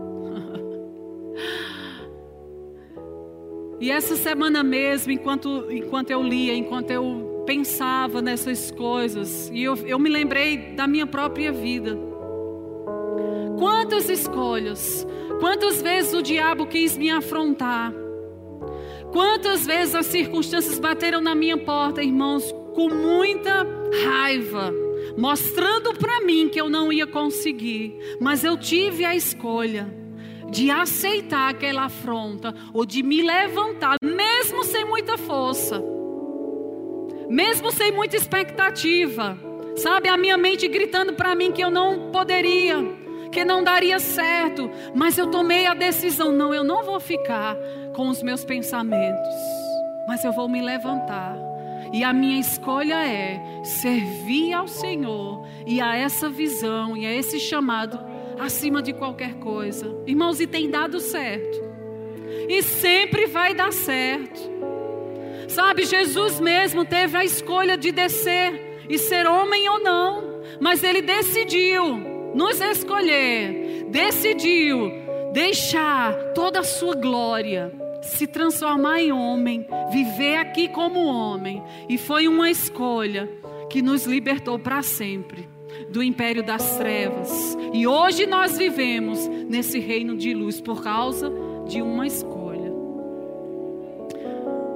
E 3.79 3.91
essa 3.91 4.15
semana 4.15 4.63
mesmo, 4.63 5.11
enquanto, 5.11 5.67
enquanto 5.69 6.09
eu 6.09 6.23
lia, 6.23 6.53
enquanto 6.55 6.91
eu 6.91 7.43
pensava 7.45 8.21
nessas 8.21 8.71
coisas, 8.71 9.49
e 9.53 9.61
eu, 9.61 9.75
eu 9.85 9.99
me 9.99 10.09
lembrei 10.09 10.73
da 10.73 10.87
minha 10.87 11.05
própria 11.05 11.51
vida. 11.51 11.97
Quantas 13.59 14.09
escolhas, 14.09 15.05
quantas 15.39 15.81
vezes 15.81 16.13
o 16.13 16.21
diabo 16.21 16.65
quis 16.65 16.97
me 16.97 17.09
afrontar, 17.09 17.93
quantas 19.11 19.65
vezes 19.65 19.95
as 19.95 20.05
circunstâncias 20.05 20.79
bateram 20.79 21.19
na 21.19 21.35
minha 21.35 21.57
porta, 21.57 22.01
irmãos, 22.01 22.53
com 22.73 22.87
muita 22.89 23.67
raiva, 24.05 24.73
mostrando 25.17 25.93
para 25.93 26.21
mim 26.21 26.49
que 26.49 26.59
eu 26.59 26.69
não 26.69 26.91
ia 26.91 27.07
conseguir, 27.07 27.95
mas 28.19 28.43
eu 28.43 28.57
tive 28.57 29.05
a 29.05 29.15
escolha 29.15 29.87
de 30.49 30.69
aceitar 30.69 31.49
aquela 31.49 31.85
afronta 31.85 32.53
ou 32.73 32.85
de 32.85 33.01
me 33.01 33.21
levantar, 33.21 33.95
mesmo 34.03 34.63
sem 34.63 34.85
muita 34.85 35.17
força, 35.17 35.83
mesmo 37.29 37.71
sem 37.71 37.91
muita 37.91 38.15
expectativa, 38.15 39.37
sabe? 39.75 40.09
A 40.09 40.17
minha 40.17 40.37
mente 40.37 40.67
gritando 40.67 41.13
para 41.13 41.33
mim 41.35 41.51
que 41.51 41.63
eu 41.63 41.71
não 41.71 42.11
poderia, 42.11 42.77
que 43.31 43.43
não 43.43 43.63
daria 43.63 43.97
certo, 43.99 44.69
mas 44.93 45.17
eu 45.17 45.27
tomei 45.27 45.65
a 45.65 45.73
decisão: 45.73 46.31
não, 46.31 46.53
eu 46.53 46.63
não 46.63 46.83
vou 46.83 46.99
ficar 46.99 47.55
com 47.95 48.07
os 48.09 48.21
meus 48.21 48.45
pensamentos, 48.45 49.35
mas 50.07 50.23
eu 50.23 50.31
vou 50.31 50.47
me 50.47 50.61
levantar. 50.61 51.52
E 51.93 52.03
a 52.03 52.11
minha 52.11 52.39
escolha 52.39 53.07
é 53.07 53.63
servir 53.63 54.51
ao 54.51 54.67
Senhor 54.67 55.47
e 55.65 55.79
a 55.79 55.95
essa 55.95 56.27
visão 56.27 56.97
e 56.97 57.05
a 57.05 57.13
esse 57.13 57.39
chamado 57.39 57.99
acima 58.39 58.81
de 58.81 58.93
qualquer 58.93 59.35
coisa. 59.35 59.95
Irmãos, 60.07 60.41
e 60.41 60.47
tem 60.47 60.69
dado 60.69 60.99
certo. 60.99 61.61
E 62.49 62.63
sempre 62.63 63.27
vai 63.27 63.53
dar 63.53 63.71
certo. 63.71 64.41
Sabe, 65.47 65.85
Jesus 65.85 66.39
mesmo 66.39 66.83
teve 66.83 67.15
a 67.15 67.23
escolha 67.23 67.77
de 67.77 67.91
descer 67.91 68.85
e 68.89 68.97
ser 68.97 69.27
homem 69.27 69.69
ou 69.69 69.79
não, 69.79 70.41
mas 70.59 70.83
ele 70.83 71.01
decidiu 71.01 71.95
nos 72.33 72.59
escolher, 72.59 73.85
decidiu 73.89 74.91
deixar 75.31 76.13
toda 76.33 76.61
a 76.61 76.63
sua 76.63 76.95
glória, 76.95 77.71
se 78.03 78.27
transformar 78.27 79.01
em 79.01 79.11
homem, 79.11 79.65
viver 79.91 80.37
aqui 80.37 80.67
como 80.67 81.05
homem, 81.05 81.63
e 81.89 81.97
foi 81.97 82.27
uma 82.27 82.49
escolha 82.49 83.29
que 83.69 83.81
nos 83.81 84.05
libertou 84.05 84.59
para 84.59 84.81
sempre 84.81 85.49
do 85.89 86.03
império 86.03 86.43
das 86.43 86.77
trevas. 86.77 87.57
E 87.73 87.87
hoje 87.87 88.25
nós 88.25 88.57
vivemos 88.57 89.27
nesse 89.27 89.79
reino 89.79 90.15
de 90.15 90.33
luz 90.33 90.61
por 90.61 90.83
causa 90.83 91.31
de 91.67 91.81
uma 91.81 92.05
escolha. 92.05 92.71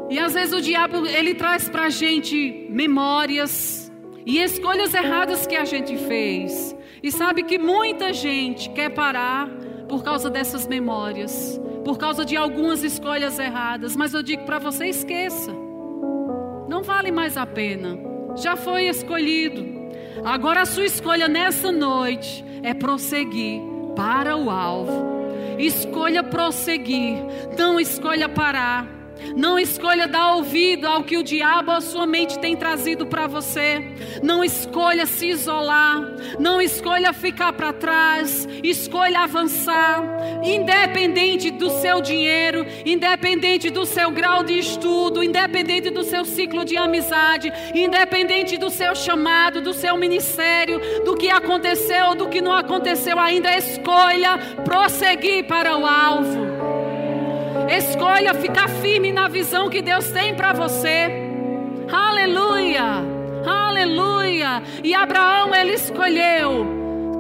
E 0.10 0.18
às 0.20 0.34
vezes 0.34 0.54
o 0.54 0.62
diabo 0.62 1.06
ele 1.06 1.36
traz 1.36 1.68
para 1.68 1.84
a 1.84 1.90
gente 1.90 2.68
memórias 2.70 3.92
e 4.26 4.40
escolhas 4.42 4.94
erradas 4.94 5.46
que 5.46 5.56
a 5.56 5.66
gente 5.66 5.98
fez. 5.98 6.76
E 7.04 7.12
sabe 7.12 7.44
que 7.44 7.58
muita 7.58 8.14
gente 8.14 8.70
quer 8.70 8.90
parar 8.90 9.50
por 9.88 10.04
causa 10.04 10.30
dessas 10.30 10.68
memórias, 10.68 11.60
por 11.88 11.98
causa 11.98 12.26
de 12.26 12.36
algumas 12.36 12.84
escolhas 12.84 13.40
erradas. 13.40 13.96
Mas 13.96 14.14
eu 14.14 14.22
digo 14.22 14.44
para 14.44 14.60
você: 14.60 14.88
esqueça, 14.88 15.54
não 16.68 16.84
vale 16.84 17.14
mais 17.14 17.38
a 17.38 17.46
pena. 17.46 17.98
Já 18.36 18.58
foi 18.58 18.90
escolhido. 18.90 19.66
Agora 20.26 20.64
a 20.64 20.66
sua 20.66 20.84
escolha 20.84 21.30
nessa 21.30 21.72
noite 21.72 22.44
é 22.62 22.74
prosseguir 22.74 23.62
para 23.96 24.36
o 24.36 24.50
alvo. 24.50 25.16
Escolha 25.58 26.22
prosseguir, 26.22 27.20
não 27.58 27.80
escolha 27.80 28.28
parar. 28.28 28.97
Não 29.36 29.60
escolha 29.60 30.08
dar 30.08 30.36
ouvido 30.36 30.88
ao 30.88 31.04
que 31.04 31.18
o 31.18 31.24
diabo 31.24 31.72
a 31.72 31.82
sua 31.82 32.08
mente 32.08 32.40
tem 32.40 32.56
trazido 32.56 33.06
para 33.06 33.28
você. 33.28 33.84
Não 34.24 34.44
escolha 34.44 35.06
se 35.06 35.28
isolar. 35.28 36.02
Não 36.40 36.62
escolha 36.62 37.14
ficar 37.14 37.54
para 37.54 37.74
trás. 37.74 38.48
Escolha 38.64 39.20
avançar. 39.20 40.04
Independente 40.44 41.52
do 41.52 41.70
seu 41.70 42.02
dinheiro, 42.02 42.66
independente 42.86 43.70
do 43.70 43.86
seu 43.86 44.12
grau 44.12 44.44
de 44.44 44.58
estudo, 44.58 45.24
independente 45.24 45.90
do 45.90 46.04
seu 46.04 46.24
ciclo 46.26 46.64
de 46.64 46.78
amizade, 46.78 47.52
independente 47.74 48.58
do 48.58 48.70
seu 48.70 48.96
chamado, 48.96 49.62
do 49.62 49.74
seu 49.74 49.98
ministério, 49.98 50.80
do 51.04 51.16
que 51.16 51.30
aconteceu 51.30 52.08
ou 52.08 52.16
do 52.16 52.30
que 52.30 52.42
não 52.42 52.54
aconteceu 52.54 53.20
ainda, 53.20 53.56
escolha 53.56 54.38
prosseguir 54.64 55.46
para 55.46 55.78
o 55.78 55.86
alvo. 55.86 56.57
Escolha 57.70 58.34
ficar 58.34 58.70
firme 58.70 59.12
na 59.12 59.28
visão 59.28 59.70
que 59.70 59.82
Deus 59.82 60.10
tem 60.12 60.36
para 60.36 60.54
você. 60.54 61.10
Aleluia! 61.92 63.04
Aleluia! 63.46 64.64
E 64.84 64.94
Abraão 64.94 65.54
ele 65.54 65.74
escolheu 65.74 66.78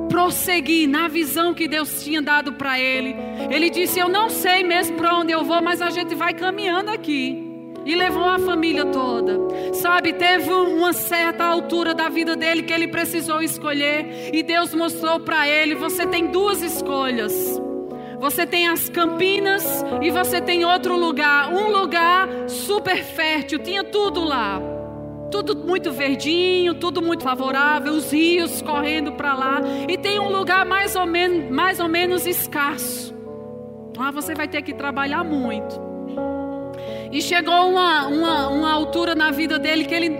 prosseguir 0.09 0.87
na 0.87 1.07
visão 1.07 1.53
que 1.53 1.67
Deus 1.67 2.03
tinha 2.03 2.21
dado 2.21 2.53
para 2.53 2.79
ele. 2.79 3.15
Ele 3.49 3.69
disse: 3.69 3.99
Eu 3.99 4.09
não 4.09 4.29
sei 4.29 4.63
mesmo 4.63 4.97
para 4.97 5.15
onde 5.15 5.31
eu 5.31 5.43
vou, 5.43 5.61
mas 5.61 5.81
a 5.81 5.89
gente 5.89 6.15
vai 6.15 6.33
caminhando 6.33 6.89
aqui. 6.89 7.43
E 7.85 7.95
levou 7.95 8.23
a 8.23 8.37
família 8.37 8.85
toda. 8.85 9.37
Sabe, 9.73 10.11
teve 10.11 10.51
uma 10.51 10.91
certa 10.91 11.45
altura 11.45 11.93
da 11.93 12.09
vida 12.09 12.35
dele 12.35 12.63
que 12.63 12.73
ele 12.73 12.87
precisou 12.87 13.41
escolher. 13.41 14.29
E 14.33 14.43
Deus 14.43 14.73
mostrou 14.73 15.19
para 15.19 15.47
ele: 15.47 15.75
Você 15.75 16.05
tem 16.05 16.27
duas 16.27 16.61
escolhas. 16.61 17.61
Você 18.19 18.47
tem 18.47 18.67
as 18.67 18.89
Campinas 18.89 19.63
e 20.01 20.09
você 20.09 20.41
tem 20.41 20.65
outro 20.65 20.97
lugar, 20.97 21.53
um 21.53 21.69
lugar 21.69 22.27
super 22.47 23.03
fértil, 23.03 23.59
tinha 23.59 23.83
tudo 23.83 24.23
lá. 24.23 24.59
Tudo 25.29 25.55
muito 25.55 25.91
verdinho, 25.91 26.73
tudo 26.73 27.01
muito 27.01 27.23
favorável, 27.23 27.93
os 27.93 28.11
rios 28.11 28.61
correndo 28.61 29.11
para 29.11 29.35
lá. 29.35 29.61
E 29.87 29.97
tem 29.97 30.19
um 30.19 30.29
lugar 30.29 30.65
mais 30.65 30.95
ou, 30.95 31.05
menos, 31.05 31.51
mais 31.51 31.79
ou 31.79 31.87
menos 31.87 32.25
escasso. 32.25 33.13
Lá 33.95 34.09
você 34.09 34.33
vai 34.33 34.47
ter 34.47 34.61
que 34.61 34.73
trabalhar 34.73 35.23
muito. 35.23 35.79
E 37.11 37.21
chegou 37.21 37.69
uma, 37.69 38.07
uma, 38.07 38.47
uma 38.47 38.73
altura 38.73 39.13
na 39.13 39.31
vida 39.31 39.59
dele 39.59 39.85
que 39.85 39.93
ele 39.93 40.11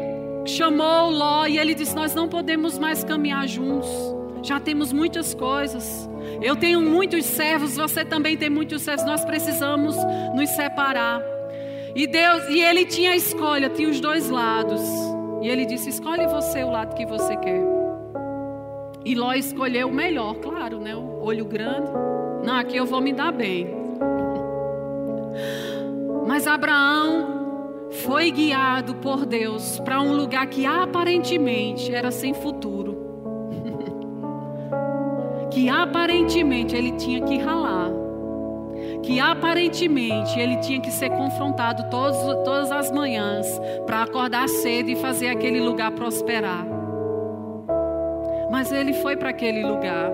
chamou 0.45 1.09
Ló 1.09 1.45
e 1.45 1.57
ele 1.57 1.73
disse: 1.73 1.95
Nós 1.95 2.13
não 2.13 2.27
podemos 2.27 2.77
mais 2.77 3.03
caminhar 3.03 3.47
juntos. 3.47 4.16
Já 4.47 4.61
temos 4.61 4.93
muitas 4.93 5.33
coisas. 5.33 6.09
Eu 6.41 6.55
tenho 6.55 6.81
muitos 6.81 7.25
servos, 7.25 7.75
você 7.75 8.05
também 8.05 8.37
tem 8.37 8.49
muitos 8.49 8.81
servos. 8.81 9.05
Nós 9.05 9.25
precisamos 9.25 9.93
nos 10.33 10.49
separar. 10.51 11.21
E 11.93 12.07
Deus, 12.07 12.47
e 12.47 12.61
ele 12.61 12.85
tinha 12.85 13.11
a 13.11 13.15
escolha, 13.17 13.67
tinha 13.67 13.89
os 13.89 13.99
dois 13.99 14.29
lados. 14.29 14.81
E 15.41 15.49
ele 15.49 15.65
disse: 15.65 15.89
Escolhe 15.89 16.25
você 16.27 16.63
o 16.63 16.69
lado 16.69 16.95
que 16.95 17.05
você 17.05 17.35
quer. 17.35 17.61
E 19.03 19.15
Ló 19.15 19.33
escolheu 19.33 19.89
o 19.89 19.93
melhor, 19.93 20.35
claro, 20.35 20.79
né? 20.79 20.95
O 20.95 21.25
olho 21.25 21.43
grande. 21.43 21.91
Não, 22.45 22.55
aqui 22.55 22.77
eu 22.77 22.85
vou 22.85 23.01
me 23.01 23.11
dar 23.11 23.33
bem. 23.33 23.67
Mas 26.25 26.47
Abraão 26.47 27.89
foi 28.05 28.31
guiado 28.31 28.95
por 28.95 29.25
Deus 29.25 29.77
para 29.81 29.99
um 30.01 30.15
lugar 30.15 30.47
que 30.47 30.65
aparentemente 30.65 31.93
era 31.93 32.11
sem 32.11 32.33
futuro. 32.33 32.96
Que 35.57 35.69
aparentemente 35.69 36.75
ele 36.75 36.91
tinha 36.91 37.19
que 37.21 37.35
ralar. 37.39 37.89
Que 39.01 39.19
aparentemente 39.19 40.39
ele 40.39 40.57
tinha 40.57 40.79
que 40.79 40.91
ser 40.91 41.09
confrontado 41.09 41.89
todos, 41.89 42.17
todas 42.45 42.71
as 42.71 42.91
manhãs 42.91 43.59
para 43.87 44.03
acordar 44.03 44.47
cedo 44.47 44.89
e 44.91 44.95
fazer 44.95 45.29
aquele 45.29 45.59
lugar 45.59 45.91
prosperar. 45.93 46.63
Mas 48.51 48.71
ele 48.71 48.93
foi 48.93 49.17
para 49.17 49.29
aquele 49.29 49.65
lugar. 49.65 50.11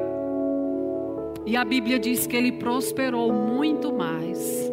E 1.45 1.57
a 1.57 1.65
Bíblia 1.65 1.99
diz 1.99 2.25
que 2.25 2.37
ele 2.37 2.53
prosperou 2.53 3.33
muito 3.33 3.91
mais. 3.91 4.71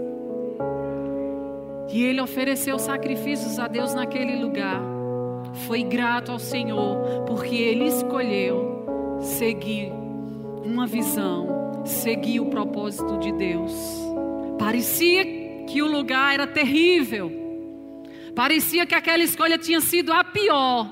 E 1.88 2.04
ele 2.04 2.20
ofereceu 2.20 2.78
sacrifícios 2.78 3.58
a 3.58 3.66
Deus 3.66 3.92
naquele 3.92 4.40
lugar. 4.40 4.80
Foi 5.66 5.82
grato 5.82 6.30
ao 6.30 6.38
Senhor, 6.38 7.24
porque 7.26 7.56
ele 7.56 7.86
escolheu 7.86 9.18
seguir 9.20 9.99
uma 10.64 10.86
visão, 10.86 11.82
seguir 11.84 12.40
o 12.40 12.46
propósito 12.46 13.18
de 13.18 13.32
Deus. 13.32 13.72
Parecia 14.58 15.24
que 15.66 15.82
o 15.82 15.86
lugar 15.86 16.34
era 16.34 16.46
terrível. 16.46 17.30
Parecia 18.34 18.86
que 18.86 18.94
aquela 18.94 19.22
escolha 19.22 19.58
tinha 19.58 19.80
sido 19.80 20.12
a 20.12 20.22
pior. 20.22 20.88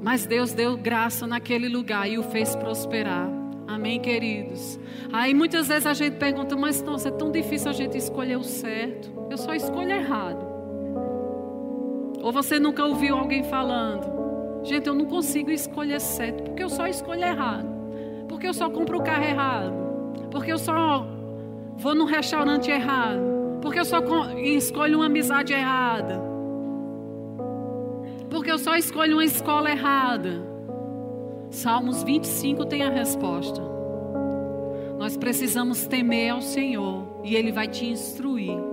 Mas 0.00 0.26
Deus 0.26 0.52
deu 0.52 0.76
graça 0.76 1.26
naquele 1.26 1.68
lugar 1.68 2.08
e 2.08 2.18
o 2.18 2.22
fez 2.22 2.56
prosperar. 2.56 3.28
Amém, 3.68 4.00
queridos? 4.00 4.80
Aí 5.12 5.34
muitas 5.34 5.68
vezes 5.68 5.86
a 5.86 5.92
gente 5.92 6.16
pergunta, 6.16 6.56
mas 6.56 6.82
nossa, 6.82 7.08
é 7.08 7.12
tão 7.12 7.30
difícil 7.30 7.70
a 7.70 7.72
gente 7.72 7.96
escolher 7.96 8.36
o 8.36 8.42
certo. 8.42 9.12
Eu 9.30 9.36
só 9.36 9.54
escolho 9.54 9.90
errado. 9.90 10.44
Ou 12.22 12.32
você 12.32 12.58
nunca 12.58 12.84
ouviu 12.84 13.16
alguém 13.16 13.44
falando, 13.44 14.64
gente, 14.64 14.86
eu 14.86 14.94
não 14.94 15.06
consigo 15.06 15.50
escolher 15.50 16.00
certo, 16.00 16.42
porque 16.42 16.62
eu 16.62 16.68
só 16.68 16.86
escolho 16.86 17.22
errado. 17.22 17.79
Porque 18.30 18.46
eu 18.46 18.54
só 18.54 18.70
compro 18.70 18.98
o 18.98 19.02
carro 19.02 19.24
errado. 19.24 19.74
Porque 20.30 20.52
eu 20.52 20.58
só 20.58 21.04
vou 21.76 21.96
num 21.96 22.04
restaurante 22.04 22.70
errado. 22.70 23.20
Porque 23.60 23.80
eu 23.80 23.84
só 23.84 23.98
escolho 24.38 24.98
uma 24.98 25.06
amizade 25.06 25.52
errada. 25.52 26.22
Porque 28.30 28.52
eu 28.52 28.56
só 28.56 28.76
escolho 28.76 29.14
uma 29.14 29.24
escola 29.24 29.68
errada. 29.68 30.46
Salmos 31.50 32.04
25 32.04 32.66
tem 32.66 32.84
a 32.84 32.88
resposta. 32.88 33.60
Nós 34.96 35.16
precisamos 35.16 35.84
temer 35.88 36.30
ao 36.30 36.40
Senhor 36.40 37.20
e 37.24 37.34
Ele 37.34 37.50
vai 37.50 37.66
te 37.66 37.84
instruir. 37.84 38.69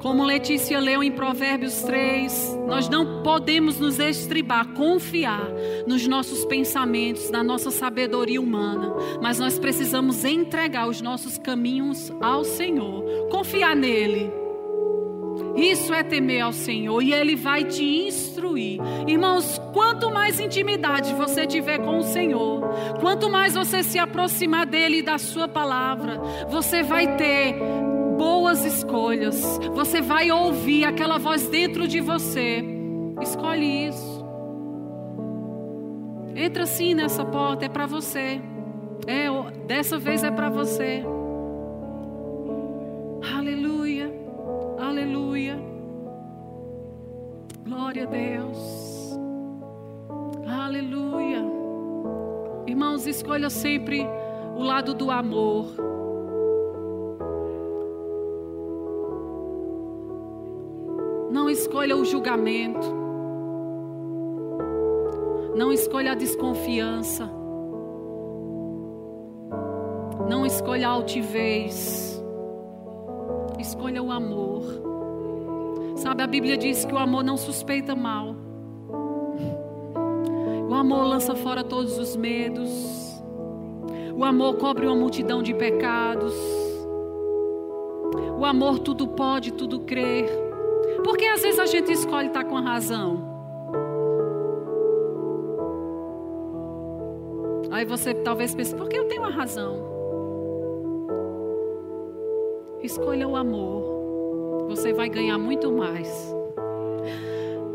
Como 0.00 0.22
Letícia 0.22 0.78
leu 0.78 1.02
em 1.02 1.10
Provérbios 1.10 1.82
3, 1.82 2.56
nós 2.68 2.88
não 2.88 3.20
podemos 3.22 3.80
nos 3.80 3.98
estribar, 3.98 4.68
confiar 4.68 5.50
nos 5.88 6.06
nossos 6.06 6.44
pensamentos, 6.44 7.30
na 7.30 7.42
nossa 7.42 7.72
sabedoria 7.72 8.40
humana, 8.40 8.94
mas 9.20 9.40
nós 9.40 9.58
precisamos 9.58 10.24
entregar 10.24 10.88
os 10.88 11.00
nossos 11.00 11.36
caminhos 11.36 12.12
ao 12.20 12.44
Senhor, 12.44 13.02
confiar 13.28 13.74
nele. 13.74 14.32
Isso 15.56 15.92
é 15.92 16.04
temer 16.04 16.42
ao 16.42 16.52
Senhor 16.52 17.02
e 17.02 17.12
Ele 17.12 17.34
vai 17.34 17.64
te 17.64 17.82
instruir. 18.06 18.78
Irmãos, 19.08 19.60
quanto 19.72 20.12
mais 20.12 20.38
intimidade 20.38 21.12
você 21.14 21.44
tiver 21.44 21.78
com 21.78 21.98
o 21.98 22.04
Senhor, 22.04 22.62
quanto 23.00 23.28
mais 23.28 23.54
você 23.54 23.82
se 23.82 23.98
aproximar 23.98 24.64
dEle 24.64 24.98
e 24.98 25.02
da 25.02 25.18
Sua 25.18 25.48
palavra, 25.48 26.20
você 26.48 26.84
vai 26.84 27.16
ter 27.16 27.87
boas 28.18 28.64
escolhas. 28.64 29.58
Você 29.72 30.02
vai 30.02 30.30
ouvir 30.30 30.84
aquela 30.84 31.18
voz 31.18 31.48
dentro 31.48 31.86
de 31.86 32.00
você. 32.00 32.62
Escolhe 33.22 33.86
isso. 33.86 34.26
Entra 36.34 36.66
sim 36.66 36.94
nessa 36.94 37.24
porta, 37.24 37.64
é 37.64 37.68
para 37.68 37.86
você. 37.86 38.40
É, 39.06 39.28
dessa 39.66 39.98
vez 39.98 40.22
é 40.24 40.30
para 40.30 40.50
você. 40.50 41.04
Aleluia. 43.34 44.12
Aleluia. 44.78 45.58
Glória 47.64 48.04
a 48.04 48.06
Deus. 48.06 49.18
Aleluia. 50.46 51.44
Irmãos, 52.66 53.06
escolha 53.06 53.48
sempre 53.48 54.06
o 54.56 54.62
lado 54.62 54.92
do 54.92 55.10
amor. 55.10 55.97
Não 61.30 61.48
escolha 61.48 61.96
o 61.96 62.04
julgamento. 62.04 62.86
Não 65.54 65.72
escolha 65.72 66.12
a 66.12 66.14
desconfiança. 66.14 67.30
Não 70.28 70.44
escolha 70.44 70.88
a 70.88 70.90
altivez 70.90 72.18
escolha 73.60 74.02
o 74.02 74.10
amor. 74.10 74.62
Sabe, 75.96 76.22
a 76.22 76.26
Bíblia 76.26 76.56
diz 76.56 76.84
que 76.84 76.94
o 76.94 76.98
amor 76.98 77.24
não 77.24 77.36
suspeita 77.36 77.94
mal. 77.94 78.34
O 80.68 80.74
amor 80.74 81.04
lança 81.04 81.34
fora 81.34 81.64
todos 81.64 81.98
os 81.98 82.16
medos. 82.16 82.70
O 84.14 84.24
amor 84.24 84.56
cobre 84.56 84.86
uma 84.86 84.96
multidão 84.96 85.42
de 85.42 85.54
pecados. 85.54 86.34
O 88.38 88.44
amor 88.44 88.78
tudo 88.78 89.08
pode, 89.08 89.52
tudo 89.52 89.80
crer. 89.80 90.47
Gente 91.68 91.92
escolhe 91.92 92.28
estar 92.28 92.44
com 92.44 92.56
a 92.56 92.60
razão. 92.60 93.22
Aí 97.70 97.84
você 97.84 98.14
talvez 98.14 98.54
pense, 98.54 98.74
por 98.74 98.88
que 98.88 98.98
eu 98.98 99.06
tenho 99.06 99.24
a 99.24 99.30
razão? 99.30 99.86
Escolha 102.82 103.28
o 103.28 103.36
amor. 103.36 104.66
Você 104.68 104.92
vai 104.92 105.08
ganhar 105.08 105.38
muito 105.38 105.70
mais. 105.70 106.34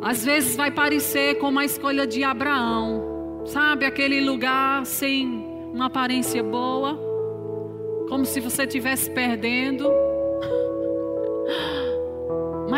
Às 0.01 0.25
vezes 0.25 0.55
vai 0.55 0.71
parecer 0.71 1.35
como 1.35 1.59
a 1.59 1.65
escolha 1.65 2.05
de 2.05 2.23
Abraão. 2.23 3.41
Sabe, 3.45 3.85
aquele 3.85 4.21
lugar 4.21 4.85
sem 4.85 5.27
uma 5.73 5.85
aparência 5.85 6.43
boa, 6.43 6.97
como 8.07 8.25
se 8.25 8.39
você 8.39 8.63
estivesse 8.63 9.09
perdendo. 9.11 9.89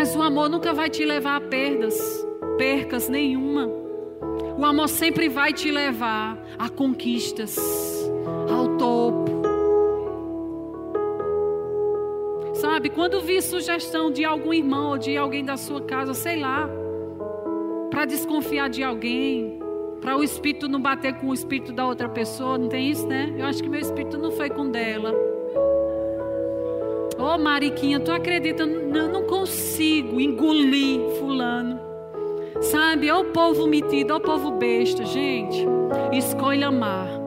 Mas 0.05 0.15
o 0.15 0.21
amor 0.21 0.47
nunca 0.49 0.71
vai 0.71 0.87
te 0.87 1.03
levar 1.03 1.37
a 1.37 1.41
perdas, 1.41 1.97
percas 2.59 3.09
nenhuma. 3.09 3.67
O 4.55 4.63
amor 4.63 4.87
sempre 4.87 5.27
vai 5.27 5.51
te 5.51 5.71
levar 5.71 6.37
a 6.59 6.69
conquistas, 6.69 7.57
ao 8.47 8.77
topo. 8.77 9.31
Sabe, 12.53 12.91
quando 12.91 13.19
vi 13.19 13.41
sugestão 13.41 14.11
de 14.11 14.23
algum 14.23 14.53
irmão 14.53 14.91
ou 14.91 14.97
de 14.99 15.17
alguém 15.17 15.43
da 15.43 15.57
sua 15.57 15.81
casa, 15.81 16.13
sei 16.13 16.39
lá, 16.39 16.69
para 17.89 18.05
desconfiar 18.05 18.69
de 18.69 18.83
alguém, 18.83 19.57
para 20.01 20.15
o 20.15 20.23
espírito 20.23 20.67
não 20.67 20.79
bater 20.79 21.15
com 21.15 21.29
o 21.29 21.33
espírito 21.33 21.73
da 21.73 21.83
outra 21.83 22.07
pessoa, 22.07 22.59
não 22.59 22.69
tem 22.69 22.91
isso, 22.91 23.07
né? 23.07 23.33
Eu 23.35 23.47
acho 23.47 23.63
que 23.63 23.67
meu 23.67 23.79
espírito 23.79 24.19
não 24.19 24.29
foi 24.29 24.51
com 24.51 24.69
dela. 24.69 25.24
Ô 27.17 27.35
oh, 27.35 27.37
Mariquinha, 27.37 27.99
tu 27.99 28.11
acredita? 28.11 28.63
Eu 28.63 29.09
não 29.09 29.23
consigo 29.23 30.19
engolir 30.19 31.01
fulano. 31.19 31.79
Sabe, 32.61 33.11
ô 33.11 33.25
povo 33.25 33.67
metido, 33.67 34.15
ô 34.15 34.19
povo 34.19 34.51
besta, 34.51 35.05
gente. 35.05 35.65
Escolha 36.11 36.67
amar. 36.67 37.25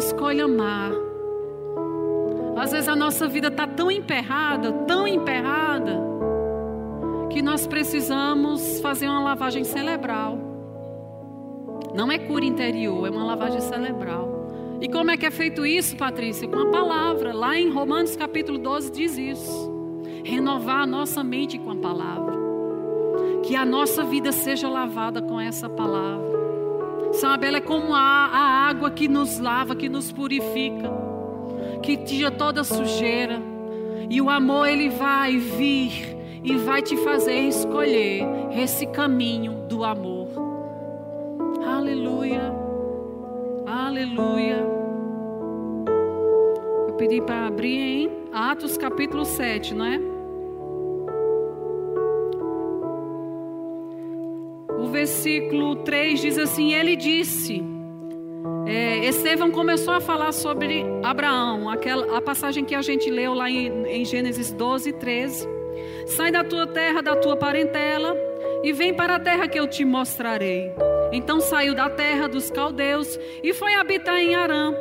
Escolha 0.00 0.46
amar. 0.46 0.92
Às 2.56 2.72
vezes 2.72 2.88
a 2.88 2.96
nossa 2.96 3.28
vida 3.28 3.48
está 3.48 3.66
tão 3.66 3.90
emperrada, 3.90 4.72
tão 4.86 5.06
emperrada, 5.06 6.00
que 7.28 7.42
nós 7.42 7.66
precisamos 7.66 8.80
fazer 8.80 9.08
uma 9.08 9.22
lavagem 9.22 9.62
cerebral. 9.62 10.38
Não 11.94 12.10
é 12.10 12.18
cura 12.18 12.44
interior, 12.44 13.06
é 13.06 13.10
uma 13.10 13.24
lavagem 13.24 13.60
cerebral. 13.60 14.39
E 14.80 14.88
como 14.88 15.10
é 15.10 15.16
que 15.16 15.26
é 15.26 15.30
feito 15.30 15.66
isso, 15.66 15.94
Patrícia? 15.94 16.48
Com 16.48 16.58
a 16.58 16.70
palavra. 16.70 17.34
Lá 17.34 17.58
em 17.58 17.70
Romanos 17.70 18.16
capítulo 18.16 18.56
12 18.56 18.90
diz 18.90 19.18
isso. 19.18 19.70
Renovar 20.24 20.82
a 20.82 20.86
nossa 20.86 21.22
mente 21.22 21.58
com 21.58 21.72
a 21.72 21.76
palavra. 21.76 22.34
Que 23.42 23.54
a 23.54 23.64
nossa 23.64 24.02
vida 24.02 24.32
seja 24.32 24.70
lavada 24.70 25.20
com 25.20 25.38
essa 25.38 25.68
palavra. 25.68 26.40
Sabe, 27.12 27.46
ela 27.46 27.58
é 27.58 27.60
como 27.60 27.94
a, 27.94 27.98
a 27.98 28.68
água 28.68 28.90
que 28.90 29.06
nos 29.06 29.38
lava, 29.38 29.74
que 29.74 29.88
nos 29.88 30.12
purifica, 30.12 30.90
que 31.82 31.96
tira 31.96 32.30
toda 32.30 32.64
sujeira. 32.64 33.38
E 34.08 34.20
o 34.20 34.30
amor, 34.30 34.66
ele 34.66 34.88
vai 34.88 35.36
vir 35.36 36.16
e 36.42 36.56
vai 36.56 36.80
te 36.80 36.96
fazer 36.96 37.38
escolher 37.40 38.24
esse 38.56 38.86
caminho 38.86 39.66
do 39.68 39.84
amor. 39.84 40.28
Aleluia. 41.66 42.69
Aleluia. 43.70 44.66
Eu 46.88 46.94
pedi 46.94 47.22
para 47.22 47.46
abrir 47.46 47.78
em 47.78 48.10
Atos 48.32 48.76
capítulo 48.76 49.24
7, 49.24 49.74
não 49.76 49.84
é? 49.84 50.00
O 54.76 54.88
versículo 54.88 55.76
3 55.76 56.20
diz 56.20 56.36
assim: 56.36 56.74
Ele 56.74 56.96
disse. 56.96 57.62
É, 58.66 59.06
Estevão 59.06 59.52
começou 59.52 59.94
a 59.94 60.00
falar 60.00 60.32
sobre 60.32 60.84
Abraão, 61.04 61.70
aquela, 61.70 62.16
a 62.16 62.20
passagem 62.20 62.64
que 62.64 62.74
a 62.74 62.82
gente 62.82 63.08
leu 63.08 63.34
lá 63.34 63.48
em, 63.48 63.84
em 63.86 64.04
Gênesis 64.04 64.52
12, 64.52 64.94
13. 64.94 65.48
Sai 66.06 66.32
da 66.32 66.42
tua 66.42 66.66
terra, 66.66 67.00
da 67.00 67.14
tua 67.14 67.36
parentela, 67.36 68.16
e 68.64 68.72
vem 68.72 68.92
para 68.92 69.14
a 69.14 69.20
terra 69.20 69.46
que 69.46 69.60
eu 69.60 69.68
te 69.68 69.84
mostrarei. 69.84 70.72
Então 71.12 71.40
saiu 71.40 71.74
da 71.74 71.88
terra 71.88 72.28
dos 72.28 72.50
caldeus 72.50 73.18
e 73.42 73.52
foi 73.52 73.74
habitar 73.74 74.18
em 74.18 74.34
Arã. 74.34 74.74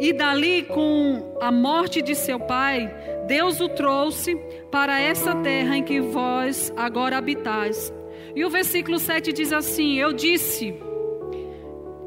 E 0.00 0.12
dali, 0.12 0.62
com 0.62 1.36
a 1.40 1.50
morte 1.50 2.02
de 2.02 2.14
seu 2.14 2.38
pai, 2.38 2.92
Deus 3.26 3.60
o 3.60 3.68
trouxe 3.68 4.36
para 4.70 5.00
essa 5.00 5.34
terra 5.36 5.76
em 5.76 5.82
que 5.82 6.00
vós 6.00 6.72
agora 6.76 7.16
habitais. 7.16 7.92
E 8.34 8.44
o 8.44 8.50
versículo 8.50 8.98
7 8.98 9.32
diz 9.32 9.52
assim: 9.52 9.98
Eu 9.98 10.12
disse, 10.12 10.74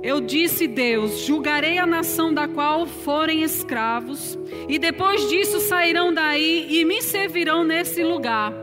eu 0.04 0.20
disse 0.20 0.68
Deus: 0.68 1.20
julgarei 1.20 1.78
a 1.78 1.86
nação 1.86 2.34
da 2.34 2.48
qual 2.48 2.86
forem 2.86 3.44
escravos, 3.44 4.38
e 4.68 4.80
depois 4.80 5.30
disso 5.30 5.60
sairão 5.60 6.14
daí 6.14 6.68
e 6.70 6.84
me 6.84 7.02
servirão 7.02 7.64
nesse 7.64 8.04
lugar. 8.04 8.61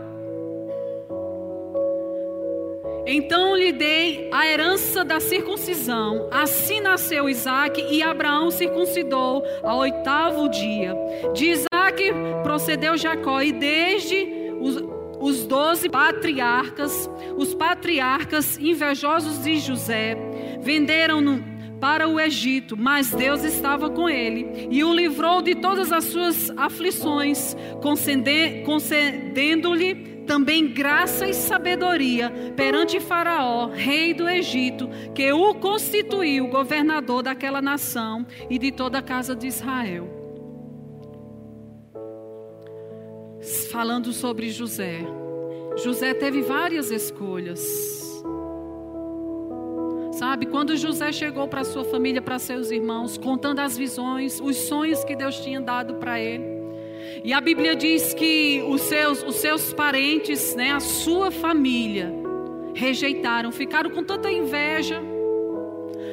Então 3.11 3.57
lhe 3.57 3.73
dei 3.73 4.29
a 4.31 4.47
herança 4.47 5.03
da 5.03 5.19
circuncisão. 5.19 6.29
Assim 6.31 6.79
nasceu 6.79 7.27
Isaac 7.27 7.83
e 7.91 8.03
Abraão 8.03 8.51
circuncidou 8.51 9.43
ao 9.63 9.79
oitavo 9.79 10.47
dia. 10.51 10.95
De 11.33 11.47
Isaac 11.47 12.13
procedeu 12.43 12.99
Jacó, 12.99 13.41
e 13.41 13.51
desde 13.51 14.29
os, 14.61 14.77
os 15.21 15.47
doze 15.47 15.89
patriarcas, 15.89 17.09
os 17.35 17.55
patriarcas 17.55 18.59
invejosos 18.59 19.43
de 19.43 19.59
José, 19.59 20.15
venderam-no 20.61 21.43
para 21.81 22.07
o 22.07 22.21
Egito, 22.21 22.77
mas 22.77 23.11
Deus 23.11 23.43
estava 23.43 23.89
com 23.89 24.07
ele 24.07 24.69
e 24.71 24.85
o 24.85 24.93
livrou 24.93 25.41
de 25.41 25.55
todas 25.55 25.93
as 25.93 26.05
suas 26.05 26.51
aflições, 26.59 27.57
concedendo-lhe 28.67 30.18
também 30.29 30.69
graça 30.69 31.27
e 31.27 31.33
sabedoria 31.33 32.31
perante 32.55 33.01
Faraó, 33.01 33.67
rei 33.67 34.13
do 34.13 34.29
Egito, 34.29 34.87
que 35.15 35.33
o 35.33 35.55
constituiu 35.55 36.47
governador 36.49 37.23
daquela 37.23 37.63
nação 37.63 38.27
e 38.51 38.59
de 38.59 38.71
toda 38.71 38.99
a 38.99 39.03
casa 39.03 39.35
de 39.35 39.47
Israel. 39.47 40.07
Falando 43.73 44.13
sobre 44.13 44.51
José. 44.51 45.01
José 45.77 46.13
teve 46.13 46.43
várias 46.43 46.91
escolhas. 46.91 47.65
Sabe, 50.13 50.47
quando 50.47 50.77
José 50.77 51.11
chegou 51.13 51.49
para 51.49 51.65
sua 51.65 51.85
família, 51.85 52.21
para 52.21 52.39
seus 52.39 52.71
irmãos, 52.71 53.17
contando 53.17 53.61
as 53.61 53.79
visões, 53.79 54.41
os 54.41 54.57
sonhos 54.57 55.05
que 55.05 55.17
Deus 55.17 55.39
tinha 55.41 55.61
dado 55.61 55.95
para 55.95 56.21
ele, 56.21 56.58
e 57.25 57.33
a 57.33 57.41
Bíblia 57.41 57.75
diz 57.75 58.15
que 58.15 58.63
os 58.69 58.83
seus, 58.83 59.23
os 59.23 59.37
seus 59.37 59.73
parentes, 59.73 60.55
né, 60.55 60.73
a 60.73 60.81
sua 60.81 61.31
família, 61.31 62.13
rejeitaram, 62.75 63.51
ficaram 63.51 63.91
com 63.91 64.05
tanta 64.05 64.31
inveja, 64.31 65.03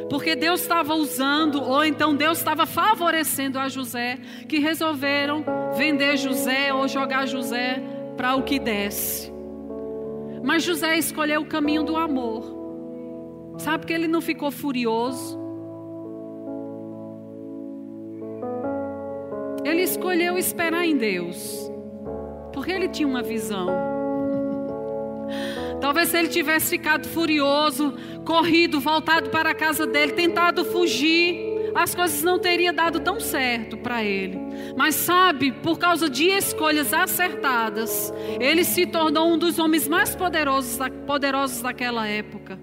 porque 0.10 0.36
Deus 0.36 0.62
estava 0.62 0.94
usando, 0.96 1.62
ou 1.62 1.84
então 1.84 2.16
Deus 2.16 2.38
estava 2.38 2.66
favorecendo 2.66 3.60
a 3.60 3.68
José, 3.68 4.18
que 4.48 4.60
resolveram 4.60 5.44
vender 5.76 6.18
José 6.18 6.74
ou 6.74 6.88
jogar 6.88 7.26
José 7.28 7.82
para 8.16 8.36
o 8.36 8.44
que 8.44 8.60
desse. 8.60 9.32
Mas 10.44 10.64
José 10.64 10.98
escolheu 10.98 11.42
o 11.42 11.46
caminho 11.46 11.84
do 11.84 11.98
amor. 11.98 12.54
Sabe 13.58 13.86
que 13.86 13.94
ele 13.94 14.08
não 14.08 14.22
ficou 14.22 14.52
furioso, 14.52 15.40
Ele 19.66 19.82
escolheu 19.82 20.38
esperar 20.38 20.86
em 20.86 20.96
Deus, 20.96 21.72
porque 22.54 22.72
ele 22.72 22.88
tinha 22.88 23.08
uma 23.08 23.24
visão. 23.24 23.68
Talvez 25.82 26.10
se 26.10 26.18
ele 26.18 26.28
tivesse 26.28 26.70
ficado 26.70 27.08
furioso, 27.08 27.96
corrido, 28.24 28.80
voltado 28.80 29.32
para 29.32 29.50
a 29.50 29.56
casa 29.56 29.88
dele, 29.88 30.12
tentado 30.12 30.64
fugir, 30.66 31.72
as 31.74 31.96
coisas 31.96 32.22
não 32.22 32.38
teriam 32.38 32.74
dado 32.74 33.00
tão 33.00 33.20
certo 33.20 33.76
para 33.76 34.04
ele. 34.04 34.40
Mas 34.78 34.94
sabe, 34.94 35.52
por 35.52 35.80
causa 35.80 36.08
de 36.08 36.26
escolhas 36.26 36.94
acertadas, 36.94 38.14
ele 38.40 38.64
se 38.64 38.86
tornou 38.86 39.28
um 39.28 39.38
dos 39.38 39.58
homens 39.58 39.88
mais 39.88 40.16
poderosos, 40.16 40.78
poderosos 41.08 41.62
daquela 41.62 42.08
época. 42.08 42.60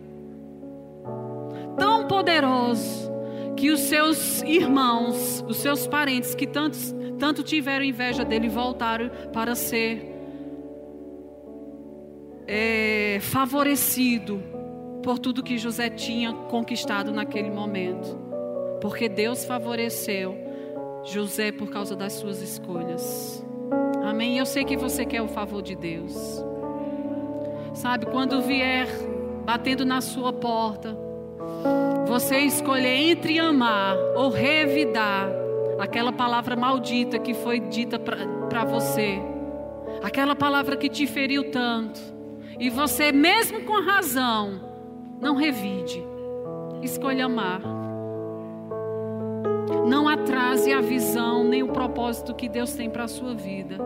Tão 1.77 2.07
poderoso 2.07 3.12
que 3.57 3.71
os 3.71 3.81
seus 3.81 4.43
irmãos, 4.43 5.45
os 5.49 5.59
seus 5.59 5.87
parentes 5.87 6.35
que 6.35 6.47
tantos, 6.47 6.95
tanto 7.19 7.43
tiveram 7.43 7.85
inveja 7.85 8.25
dele, 8.25 8.49
voltaram 8.49 9.11
para 9.33 9.55
ser 9.55 10.13
é, 12.47 13.19
favorecido 13.21 14.43
por 15.03 15.19
tudo 15.19 15.43
que 15.43 15.59
José 15.59 15.91
tinha 15.91 16.33
conquistado 16.33 17.11
naquele 17.13 17.51
momento. 17.51 18.19
Porque 18.81 19.09
Deus 19.09 19.45
favoreceu 19.45 20.37
José 21.05 21.53
por 21.53 21.71
causa 21.71 21.97
das 21.97 22.15
suas 22.15 22.41
escolhas. 22.41 23.45
Amém? 24.05 24.39
Eu 24.39 24.47
sei 24.47 24.65
que 24.65 24.77
você 24.77 25.05
quer 25.05 25.23
o 25.23 25.29
favor 25.29 25.63
de 25.63 25.75
Deus. 25.75 26.45
Sabe, 27.75 28.07
quando 28.07 28.43
vier 28.43 28.87
batendo 29.45 29.85
na 29.85 30.01
sua 30.01 30.33
porta, 30.33 30.97
você 32.07 32.41
escolher 32.41 33.11
entre 33.11 33.39
amar 33.39 33.97
ou 34.15 34.29
revidar 34.29 35.31
aquela 35.79 36.13
palavra 36.13 36.55
maldita 36.55 37.19
que 37.19 37.33
foi 37.35 37.59
dita 37.59 37.99
para 37.99 38.65
você, 38.65 39.19
aquela 40.03 40.37
palavra 40.37 40.77
que 40.77 40.89
te 40.89 41.07
feriu 41.07 41.51
tanto, 41.51 42.01
e 42.59 42.69
você, 42.69 43.11
mesmo 43.11 43.63
com 43.63 43.81
razão, 43.81 44.61
não 45.21 45.35
revide, 45.35 46.05
escolha 46.83 47.25
amar. 47.25 47.63
Não 49.89 50.09
atrase 50.09 50.73
a 50.73 50.81
visão 50.81 51.45
nem 51.45 51.63
o 51.63 51.69
propósito 51.69 52.35
que 52.35 52.49
Deus 52.49 52.73
tem 52.73 52.91
para 52.91 53.05
a 53.05 53.09
sua 53.09 53.35
vida, 53.35 53.79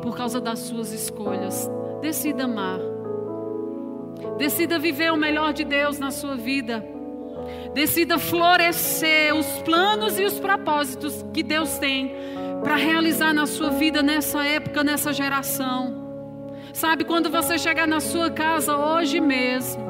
por 0.00 0.16
causa 0.16 0.40
das 0.40 0.58
suas 0.60 0.92
escolhas. 0.92 1.70
Decida 2.00 2.44
amar. 2.44 2.91
Decida 4.42 4.76
viver 4.76 5.12
o 5.12 5.16
melhor 5.16 5.52
de 5.52 5.62
Deus 5.62 6.00
na 6.00 6.10
sua 6.10 6.34
vida. 6.34 6.84
Decida 7.74 8.18
florescer 8.18 9.32
os 9.36 9.46
planos 9.60 10.18
e 10.18 10.24
os 10.24 10.40
propósitos 10.40 11.24
que 11.32 11.44
Deus 11.44 11.78
tem 11.78 12.12
para 12.60 12.74
realizar 12.74 13.32
na 13.32 13.46
sua 13.46 13.70
vida 13.70 14.02
nessa 14.02 14.44
época, 14.44 14.82
nessa 14.82 15.12
geração. 15.12 16.50
Sabe, 16.74 17.04
quando 17.04 17.30
você 17.30 17.56
chegar 17.56 17.86
na 17.86 18.00
sua 18.00 18.32
casa 18.32 18.76
hoje 18.76 19.20
mesmo, 19.20 19.80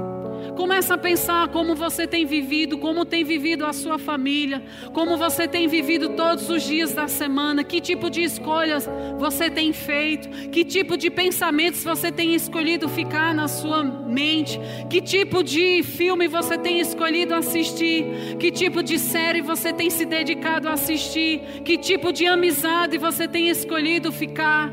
Começa 0.56 0.94
a 0.94 0.98
pensar 0.98 1.48
como 1.48 1.74
você 1.74 2.06
tem 2.06 2.26
vivido, 2.26 2.78
como 2.78 3.04
tem 3.04 3.24
vivido 3.24 3.64
a 3.64 3.72
sua 3.72 3.98
família, 3.98 4.62
como 4.92 5.16
você 5.16 5.48
tem 5.48 5.66
vivido 5.66 6.10
todos 6.10 6.48
os 6.50 6.62
dias 6.62 6.92
da 6.92 7.08
semana, 7.08 7.64
que 7.64 7.80
tipo 7.80 8.10
de 8.10 8.22
escolhas 8.22 8.88
você 9.18 9.50
tem 9.50 9.72
feito, 9.72 10.28
que 10.50 10.64
tipo 10.64 10.96
de 10.96 11.10
pensamentos 11.10 11.82
você 11.82 12.12
tem 12.12 12.34
escolhido 12.34 12.88
ficar 12.88 13.34
na 13.34 13.48
sua 13.48 13.82
mente, 13.82 14.60
que 14.90 15.00
tipo 15.00 15.42
de 15.42 15.82
filme 15.82 16.28
você 16.28 16.58
tem 16.58 16.80
escolhido 16.80 17.34
assistir, 17.34 18.36
que 18.38 18.50
tipo 18.50 18.82
de 18.82 18.98
série 18.98 19.40
você 19.40 19.72
tem 19.72 19.88
se 19.88 20.04
dedicado 20.04 20.68
a 20.68 20.72
assistir, 20.72 21.62
que 21.64 21.78
tipo 21.78 22.12
de 22.12 22.26
amizade 22.26 22.98
você 22.98 23.26
tem 23.26 23.48
escolhido 23.48 24.12
ficar. 24.12 24.70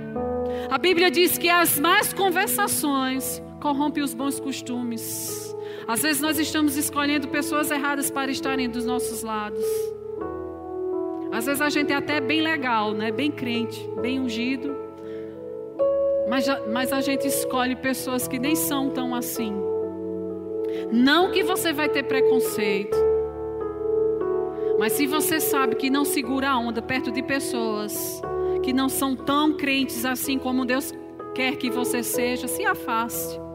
A 0.70 0.78
Bíblia 0.78 1.10
diz 1.10 1.38
que 1.38 1.50
as 1.50 1.80
más 1.80 2.14
conversações 2.14 3.42
corrompem 3.60 4.04
os 4.04 4.14
bons 4.14 4.40
costumes. 4.40 5.49
Às 5.90 6.04
vezes 6.04 6.22
nós 6.22 6.38
estamos 6.38 6.78
escolhendo 6.78 7.30
pessoas 7.30 7.72
erradas 7.72 8.12
para 8.12 8.30
estarem 8.30 8.70
dos 8.70 8.86
nossos 8.86 9.24
lados. 9.24 9.66
Às 11.32 11.48
vezes 11.48 11.62
a 11.62 11.70
gente 11.70 11.92
é 11.92 11.96
até 11.96 12.22
bem 12.22 12.42
legal, 12.42 12.94
né? 12.94 13.10
bem 13.12 13.32
crente, 13.32 13.90
bem 14.00 14.20
ungido. 14.20 14.76
Mas, 16.30 16.46
mas 16.72 16.94
a 16.94 17.02
gente 17.02 17.26
escolhe 17.26 17.76
pessoas 17.76 18.28
que 18.28 18.38
nem 18.38 18.56
são 18.56 18.92
tão 18.92 19.16
assim. 19.16 19.52
Não 20.92 21.32
que 21.32 21.42
você 21.42 21.74
vai 21.74 21.90
ter 21.90 22.04
preconceito. 22.04 22.96
Mas 24.78 24.94
se 24.94 25.08
você 25.08 25.40
sabe 25.40 25.76
que 25.76 25.90
não 25.90 26.06
segura 26.06 26.52
a 26.52 26.60
onda 26.60 26.84
perto 26.84 27.10
de 27.10 27.24
pessoas 27.24 28.22
que 28.62 28.72
não 28.72 28.90
são 28.90 29.16
tão 29.16 29.58
crentes 29.58 30.06
assim 30.06 30.38
como 30.38 30.66
Deus 30.66 30.94
quer 31.34 31.56
que 31.56 31.72
você 31.72 32.04
seja, 32.04 32.48
se 32.48 32.64
afaste. 32.64 33.49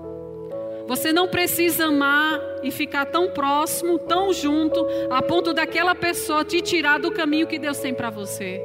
Você 0.86 1.12
não 1.12 1.28
precisa 1.28 1.86
amar 1.86 2.40
e 2.62 2.70
ficar 2.70 3.06
tão 3.06 3.30
próximo, 3.30 3.98
tão 3.98 4.32
junto, 4.32 4.86
a 5.10 5.22
ponto 5.22 5.54
daquela 5.54 5.94
pessoa 5.94 6.44
te 6.44 6.60
tirar 6.60 6.98
do 6.98 7.10
caminho 7.10 7.46
que 7.46 7.58
Deus 7.58 7.78
tem 7.78 7.94
para 7.94 8.10
você. 8.10 8.62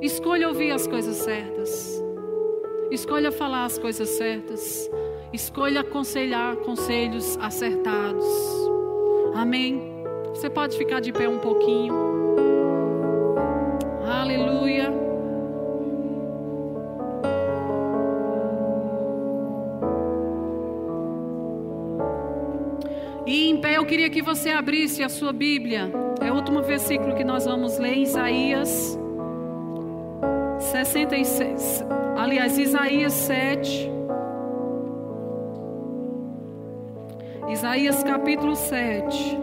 Escolha 0.00 0.48
ouvir 0.48 0.70
as 0.70 0.86
coisas 0.86 1.16
certas. 1.16 2.02
Escolha 2.90 3.30
falar 3.30 3.66
as 3.66 3.78
coisas 3.78 4.08
certas. 4.08 4.90
Escolha 5.32 5.80
aconselhar 5.80 6.56
conselhos 6.56 7.36
acertados. 7.38 8.26
Amém. 9.34 10.02
Você 10.34 10.48
pode 10.48 10.76
ficar 10.76 11.00
de 11.00 11.12
pé 11.12 11.28
um 11.28 11.38
pouquinho. 11.38 12.09
Eu 23.80 23.86
queria 23.86 24.10
que 24.10 24.20
você 24.20 24.50
abrisse 24.50 25.02
a 25.02 25.08
sua 25.08 25.32
Bíblia. 25.32 25.90
É 26.20 26.30
o 26.30 26.34
último 26.34 26.62
versículo 26.62 27.14
que 27.14 27.24
nós 27.24 27.46
vamos 27.46 27.78
ler, 27.78 27.96
Isaías 27.96 28.98
66. 30.58 31.82
Aliás, 32.14 32.58
Isaías 32.58 33.14
7. 33.14 33.90
Isaías 37.48 38.02
capítulo 38.04 38.54
7. 38.54 39.38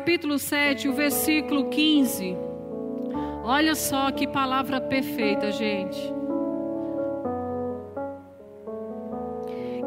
Capítulo 0.00 0.38
7, 0.38 0.88
o 0.88 0.94
versículo 0.94 1.68
15. 1.68 2.34
Olha 3.44 3.74
só 3.74 4.10
que 4.10 4.26
palavra 4.26 4.80
perfeita, 4.80 5.52
gente. 5.52 6.00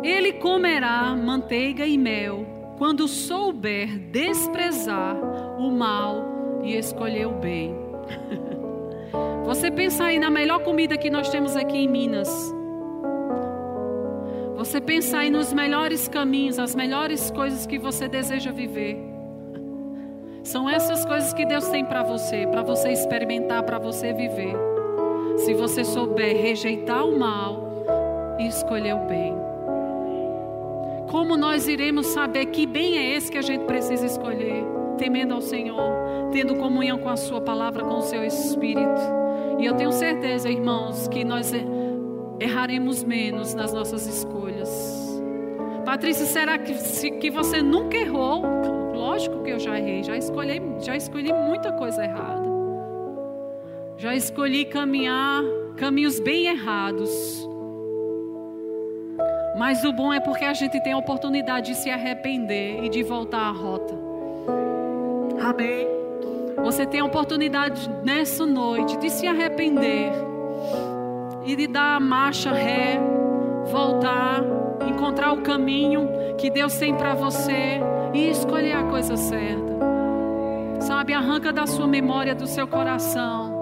Ele 0.03 0.33
comerá 0.33 1.15
manteiga 1.15 1.83
e 1.87 1.97
mel 1.97 2.45
quando 2.77 3.07
souber 3.07 3.87
desprezar 4.11 5.17
o 5.57 5.71
mal 5.71 6.61
e 6.61 6.75
escolher 6.75 7.25
o 7.25 7.31
bem. 7.31 7.75
Você 9.45 9.71
pensa 9.71 10.05
aí 10.05 10.19
na 10.19 10.29
melhor 10.29 10.59
comida 10.59 10.95
que 10.95 11.09
nós 11.09 11.27
temos 11.29 11.55
aqui 11.55 11.77
em 11.77 11.87
Minas. 11.87 12.53
Você 14.57 14.79
pensa 14.79 15.17
aí 15.17 15.31
nos 15.31 15.51
melhores 15.51 16.07
caminhos, 16.07 16.59
as 16.59 16.75
melhores 16.75 17.31
coisas 17.31 17.65
que 17.65 17.79
você 17.79 18.07
deseja 18.07 18.51
viver. 18.51 19.12
São 20.53 20.69
essas 20.69 21.03
coisas 21.03 21.33
que 21.33 21.47
Deus 21.47 21.67
tem 21.69 21.83
para 21.83 22.03
você, 22.03 22.45
para 22.45 22.61
você 22.61 22.91
experimentar, 22.91 23.63
para 23.63 23.79
você 23.79 24.13
viver. 24.13 24.55
Se 25.37 25.51
você 25.51 25.83
souber 25.83 26.39
rejeitar 26.39 27.07
o 27.07 27.17
mal 27.17 28.37
e 28.37 28.45
escolher 28.45 28.93
o 28.93 28.99
bem. 28.99 29.33
Como 31.09 31.35
nós 31.35 31.67
iremos 31.67 32.05
saber 32.05 32.45
que 32.45 32.67
bem 32.67 32.99
é 32.99 33.15
esse 33.15 33.31
que 33.31 33.39
a 33.39 33.41
gente 33.41 33.63
precisa 33.65 34.05
escolher? 34.05 34.63
Temendo 34.95 35.33
ao 35.33 35.41
Senhor, 35.41 36.29
tendo 36.31 36.55
comunhão 36.57 36.99
com 36.99 37.09
a 37.09 37.17
Sua 37.17 37.41
palavra, 37.41 37.83
com 37.83 37.97
o 37.97 38.03
Seu 38.03 38.23
Espírito. 38.23 39.01
E 39.57 39.65
eu 39.65 39.73
tenho 39.73 39.91
certeza, 39.91 40.51
irmãos, 40.51 41.07
que 41.07 41.25
nós 41.25 41.51
erraremos 42.39 43.03
menos 43.03 43.55
nas 43.55 43.73
nossas 43.73 44.05
escolhas. 44.05 44.69
Patrícia, 45.83 46.27
será 46.27 46.59
que, 46.59 46.75
que 47.13 47.31
você 47.31 47.59
nunca 47.59 47.97
errou? 47.97 48.43
Lógico 48.93 49.32
eu 49.53 49.59
já 49.59 49.77
errei, 49.77 50.03
já 50.03 50.17
escolhi, 50.17 50.61
já 50.79 50.95
escolhi 50.95 51.31
muita 51.31 51.71
coisa 51.73 52.03
errada. 52.03 52.43
Já 53.97 54.15
escolhi 54.15 54.65
caminhar 54.65 55.43
caminhos 55.77 56.19
bem 56.19 56.47
errados. 56.47 57.47
Mas 59.55 59.83
o 59.83 59.93
bom 59.93 60.11
é 60.11 60.19
porque 60.19 60.43
a 60.43 60.53
gente 60.53 60.81
tem 60.81 60.93
a 60.93 60.97
oportunidade 60.97 61.67
de 61.67 61.77
se 61.77 61.89
arrepender 61.89 62.83
e 62.83 62.89
de 62.89 63.03
voltar 63.03 63.41
à 63.41 63.51
rota. 63.51 63.93
Amém. 65.39 65.87
Você 66.63 66.85
tem 66.85 67.01
a 67.01 67.05
oportunidade 67.05 67.87
nessa 68.03 68.45
noite 68.45 68.97
de 68.97 69.09
se 69.11 69.27
arrepender 69.27 70.11
e 71.45 71.55
de 71.55 71.67
dar 71.67 71.97
a 71.97 71.99
marcha 71.99 72.51
ré, 72.51 72.99
voltar, 73.71 74.41
encontrar 74.87 75.33
o 75.33 75.41
caminho 75.41 76.09
que 76.37 76.49
Deus 76.49 76.75
tem 76.77 76.95
para 76.95 77.13
você 77.13 77.79
e 78.13 78.29
escolher 78.29 78.73
a 78.73 78.83
coisa 78.83 79.17
certa. 79.17 79.73
Sabe, 80.81 81.13
arranca 81.13 81.51
da 81.51 81.65
sua 81.65 81.87
memória, 81.87 82.35
do 82.35 82.45
seu 82.45 82.67
coração, 82.67 83.53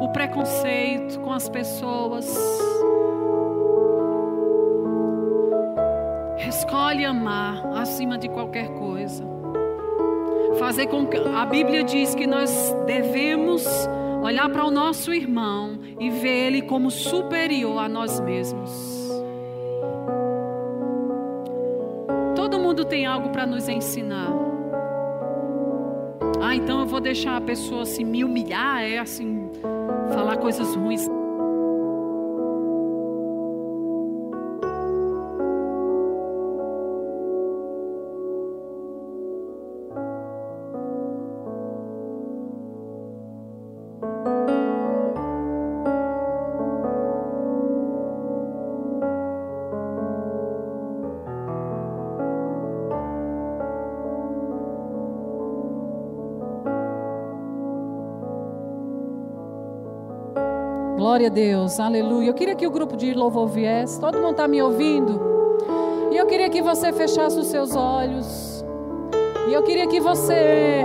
o 0.00 0.08
preconceito 0.08 1.20
com 1.20 1.32
as 1.32 1.48
pessoas. 1.48 2.26
Escolhe 6.48 7.04
amar 7.04 7.66
acima 7.76 8.16
de 8.16 8.28
qualquer 8.28 8.68
coisa. 8.70 9.24
Fazer 10.58 10.86
com 10.86 11.06
que 11.06 11.16
a 11.16 11.44
Bíblia 11.44 11.82
diz 11.84 12.14
que 12.14 12.26
nós 12.26 12.74
devemos 12.86 13.66
olhar 14.22 14.48
para 14.48 14.64
o 14.64 14.70
nosso 14.70 15.12
irmão 15.12 15.78
e 16.00 16.10
ver 16.10 16.46
ele 16.46 16.62
como 16.62 16.90
superior 16.90 17.78
a 17.78 17.88
nós 17.88 18.20
mesmos. 18.20 19.03
Mundo 22.74 22.84
tem 22.84 23.06
algo 23.06 23.28
para 23.30 23.46
nos 23.46 23.68
ensinar. 23.68 24.32
Ah, 26.42 26.56
então 26.56 26.80
eu 26.80 26.86
vou 26.86 27.00
deixar 27.00 27.36
a 27.36 27.40
pessoa 27.40 27.82
assim 27.82 28.04
me 28.04 28.24
humilhar, 28.24 28.82
é 28.82 28.98
assim, 28.98 29.48
falar 30.12 30.38
coisas 30.38 30.74
ruins. 30.74 31.08
Glória 61.14 61.28
a 61.28 61.30
Deus, 61.30 61.78
aleluia. 61.78 62.30
Eu 62.30 62.34
queria 62.34 62.56
que 62.56 62.66
o 62.66 62.70
grupo 62.72 62.96
de 62.96 63.14
louvor 63.14 63.46
viesse. 63.46 64.00
Todo 64.00 64.18
mundo 64.18 64.32
está 64.32 64.48
me 64.48 64.60
ouvindo? 64.60 65.20
E 66.10 66.16
eu 66.16 66.26
queria 66.26 66.50
que 66.50 66.60
você 66.60 66.92
fechasse 66.92 67.38
os 67.38 67.46
seus 67.46 67.76
olhos. 67.76 68.64
E 69.48 69.52
eu 69.52 69.62
queria 69.62 69.86
que 69.86 70.00
você 70.00 70.84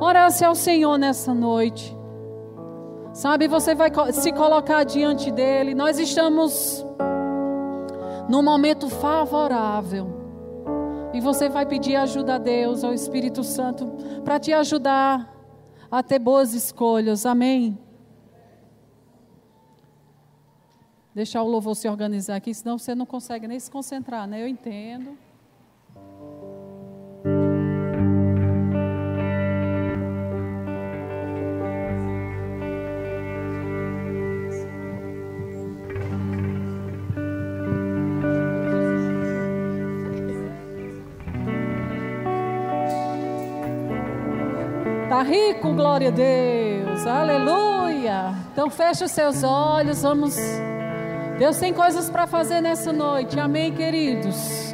orasse 0.00 0.44
ao 0.44 0.56
Senhor 0.56 0.98
nessa 0.98 1.32
noite. 1.32 1.96
Sabe, 3.12 3.46
você 3.46 3.72
vai 3.72 3.88
se 4.12 4.32
colocar 4.32 4.82
diante 4.82 5.30
dele. 5.30 5.76
Nós 5.76 5.96
estamos 5.96 6.84
num 8.28 8.42
momento 8.42 8.88
favorável. 8.88 10.08
E 11.14 11.20
você 11.20 11.48
vai 11.48 11.66
pedir 11.66 11.94
ajuda 11.94 12.34
a 12.34 12.38
Deus, 12.38 12.82
ao 12.82 12.92
Espírito 12.92 13.44
Santo, 13.44 13.86
para 14.24 14.40
te 14.40 14.52
ajudar 14.52 15.32
a 15.88 16.02
ter 16.02 16.18
boas 16.18 16.52
escolhas. 16.52 17.24
Amém. 17.24 17.78
Deixar 21.14 21.42
o 21.42 21.48
louvor 21.48 21.76
se 21.76 21.86
organizar 21.88 22.36
aqui, 22.36 22.54
senão 22.54 22.78
você 22.78 22.94
não 22.94 23.04
consegue 23.04 23.46
nem 23.46 23.60
se 23.60 23.70
concentrar, 23.70 24.26
né? 24.26 24.42
Eu 24.42 24.48
entendo. 24.48 25.16
Está 45.02 45.22
rico, 45.22 45.74
glória 45.74 46.08
a 46.08 46.10
Deus, 46.10 47.06
aleluia. 47.06 48.34
Então 48.50 48.70
feche 48.70 49.04
os 49.04 49.10
seus 49.10 49.44
olhos, 49.44 50.00
vamos. 50.00 50.34
Deus 51.38 51.58
tem 51.58 51.72
coisas 51.72 52.08
para 52.08 52.26
fazer 52.26 52.60
nessa 52.60 52.92
noite, 52.92 53.38
amém, 53.40 53.74
queridos? 53.74 54.72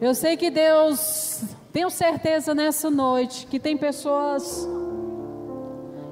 Eu 0.00 0.14
sei 0.14 0.36
que 0.36 0.50
Deus, 0.50 1.42
tenho 1.72 1.90
certeza 1.90 2.54
nessa 2.54 2.90
noite, 2.90 3.46
que 3.46 3.58
tem 3.58 3.76
pessoas 3.76 4.66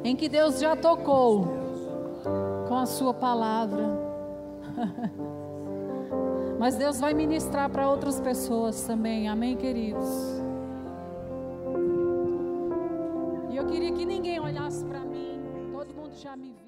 em 0.03 0.15
que 0.17 0.29
Deus 0.29 0.59
já 0.59 0.75
tocou 0.77 1.47
com 2.69 2.77
a 2.77 2.87
Sua 2.87 3.15
palavra. 3.15 3.85
Mas 6.59 6.77
Deus 6.77 6.99
vai 7.01 7.15
ministrar 7.15 7.69
para 7.71 7.89
outras 7.89 8.21
pessoas 8.21 8.83
também, 8.83 9.29
amém, 9.29 9.57
queridos? 9.57 10.09
E 13.51 13.57
eu 13.57 13.67
queria 13.67 13.93
que 13.93 14.05
ninguém 14.05 14.41
olhasse 14.41 14.85
para 14.85 15.01
mim, 15.01 15.41
todo 15.73 15.95
mundo 15.95 16.15
já 16.17 16.37
me 16.37 16.53
viu. 16.53 16.64